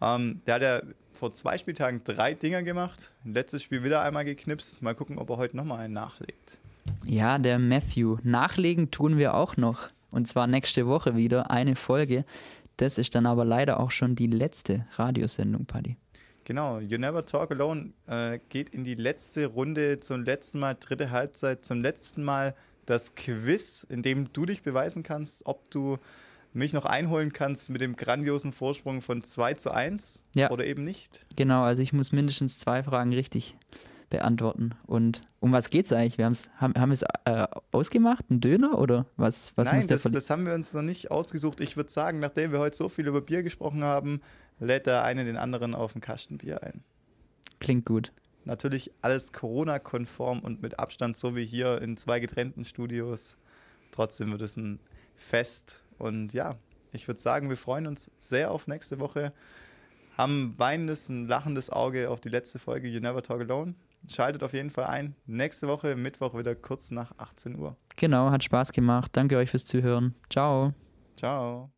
Ähm, 0.00 0.40
der 0.46 0.54
hat 0.54 0.62
ja 0.62 0.82
vor 1.12 1.32
zwei 1.32 1.58
Spieltagen 1.58 2.02
drei 2.04 2.34
Dinger 2.34 2.62
gemacht. 2.62 3.12
Letztes 3.24 3.62
Spiel 3.62 3.84
wieder 3.84 4.02
einmal 4.02 4.24
geknipst. 4.24 4.82
Mal 4.82 4.94
gucken, 4.94 5.18
ob 5.18 5.30
er 5.30 5.36
heute 5.36 5.56
nochmal 5.56 5.80
einen 5.80 5.94
nachlegt. 5.94 6.58
Ja, 7.04 7.38
der 7.38 7.58
Matthew. 7.58 8.18
Nachlegen 8.22 8.90
tun 8.90 9.18
wir 9.18 9.34
auch 9.34 9.56
noch 9.56 9.90
Und 10.10 10.26
zwar 10.26 10.46
nächste 10.46 10.86
Woche 10.86 11.14
wieder 11.14 11.50
eine 11.50 11.76
Folge. 11.76 12.24
Das 12.78 12.98
ist 12.98 13.14
dann 13.14 13.26
aber 13.26 13.44
leider 13.44 13.78
auch 13.78 13.90
schon 13.90 14.16
die 14.16 14.26
letzte 14.26 14.86
Radiosendung, 14.92 15.66
Paddy. 15.66 15.96
Genau, 16.50 16.80
You 16.80 16.98
Never 16.98 17.24
Talk 17.24 17.52
Alone 17.52 17.92
äh, 18.08 18.40
geht 18.48 18.70
in 18.70 18.82
die 18.82 18.96
letzte 18.96 19.46
Runde, 19.46 20.00
zum 20.00 20.24
letzten 20.24 20.58
Mal 20.58 20.74
dritte 20.74 21.12
Halbzeit, 21.12 21.64
zum 21.64 21.80
letzten 21.80 22.24
Mal 22.24 22.56
das 22.86 23.14
Quiz, 23.14 23.86
in 23.88 24.02
dem 24.02 24.32
du 24.32 24.46
dich 24.46 24.62
beweisen 24.62 25.04
kannst, 25.04 25.46
ob 25.46 25.70
du 25.70 25.98
mich 26.52 26.72
noch 26.72 26.86
einholen 26.86 27.32
kannst 27.32 27.70
mit 27.70 27.80
dem 27.80 27.94
grandiosen 27.94 28.52
Vorsprung 28.52 29.00
von 29.00 29.22
2 29.22 29.54
zu 29.54 29.70
1 29.70 30.24
ja. 30.34 30.50
oder 30.50 30.66
eben 30.66 30.82
nicht. 30.82 31.24
Genau, 31.36 31.62
also 31.62 31.82
ich 31.82 31.92
muss 31.92 32.10
mindestens 32.10 32.58
zwei 32.58 32.82
Fragen 32.82 33.12
richtig 33.12 33.56
beantworten. 34.08 34.74
Und 34.88 35.22
um 35.38 35.52
was 35.52 35.70
geht 35.70 35.86
es 35.86 35.92
eigentlich? 35.92 36.18
Wir 36.18 36.24
haben, 36.24 36.74
haben 36.74 36.90
es 36.90 37.02
äh, 37.26 37.46
ausgemacht, 37.70 38.28
ein 38.28 38.40
Döner 38.40 38.76
oder 38.76 39.06
was, 39.16 39.52
was 39.54 39.68
Nein, 39.68 39.76
muss 39.76 39.86
der 39.86 39.98
das, 39.98 40.10
das 40.10 40.30
haben 40.30 40.46
wir 40.46 40.54
uns 40.54 40.74
noch 40.74 40.82
nicht 40.82 41.12
ausgesucht. 41.12 41.60
Ich 41.60 41.76
würde 41.76 41.90
sagen, 41.90 42.18
nachdem 42.18 42.50
wir 42.50 42.58
heute 42.58 42.76
so 42.76 42.88
viel 42.88 43.06
über 43.06 43.20
Bier 43.20 43.44
gesprochen 43.44 43.84
haben, 43.84 44.20
lädt 44.60 44.86
der 44.86 45.02
eine 45.02 45.24
den 45.24 45.36
anderen 45.36 45.74
auf 45.74 45.94
ein 45.94 46.00
Kastenbier 46.00 46.62
ein. 46.62 46.84
Klingt 47.58 47.86
gut. 47.86 48.12
Natürlich 48.44 48.90
alles 49.02 49.32
Corona-konform 49.32 50.40
und 50.40 50.62
mit 50.62 50.78
Abstand, 50.78 51.16
so 51.16 51.36
wie 51.36 51.44
hier 51.44 51.82
in 51.82 51.96
zwei 51.96 52.20
getrennten 52.20 52.64
Studios. 52.64 53.36
Trotzdem 53.90 54.30
wird 54.30 54.40
es 54.40 54.56
ein 54.56 54.80
Fest. 55.16 55.82
Und 55.98 56.32
ja, 56.32 56.56
ich 56.92 57.06
würde 57.06 57.20
sagen, 57.20 57.48
wir 57.48 57.56
freuen 57.56 57.86
uns 57.86 58.10
sehr 58.18 58.50
auf 58.50 58.66
nächste 58.66 58.98
Woche. 58.98 59.32
Haben 60.16 60.42
ein 60.42 60.58
weinendes, 60.58 61.08
ein 61.08 61.26
lachendes 61.28 61.70
Auge 61.70 62.10
auf 62.10 62.20
die 62.20 62.28
letzte 62.28 62.58
Folge 62.58 62.88
You 62.88 63.00
Never 63.00 63.22
Talk 63.22 63.40
Alone. 63.40 63.74
Schaltet 64.08 64.42
auf 64.42 64.54
jeden 64.54 64.70
Fall 64.70 64.86
ein. 64.86 65.14
Nächste 65.26 65.68
Woche, 65.68 65.94
Mittwoch, 65.94 66.36
wieder 66.36 66.54
kurz 66.54 66.90
nach 66.90 67.12
18 67.18 67.56
Uhr. 67.56 67.76
Genau, 67.96 68.30
hat 68.30 68.42
Spaß 68.42 68.72
gemacht. 68.72 69.10
Danke 69.14 69.36
euch 69.36 69.50
fürs 69.50 69.66
Zuhören. 69.66 70.14
Ciao. 70.30 70.72
Ciao. 71.16 71.70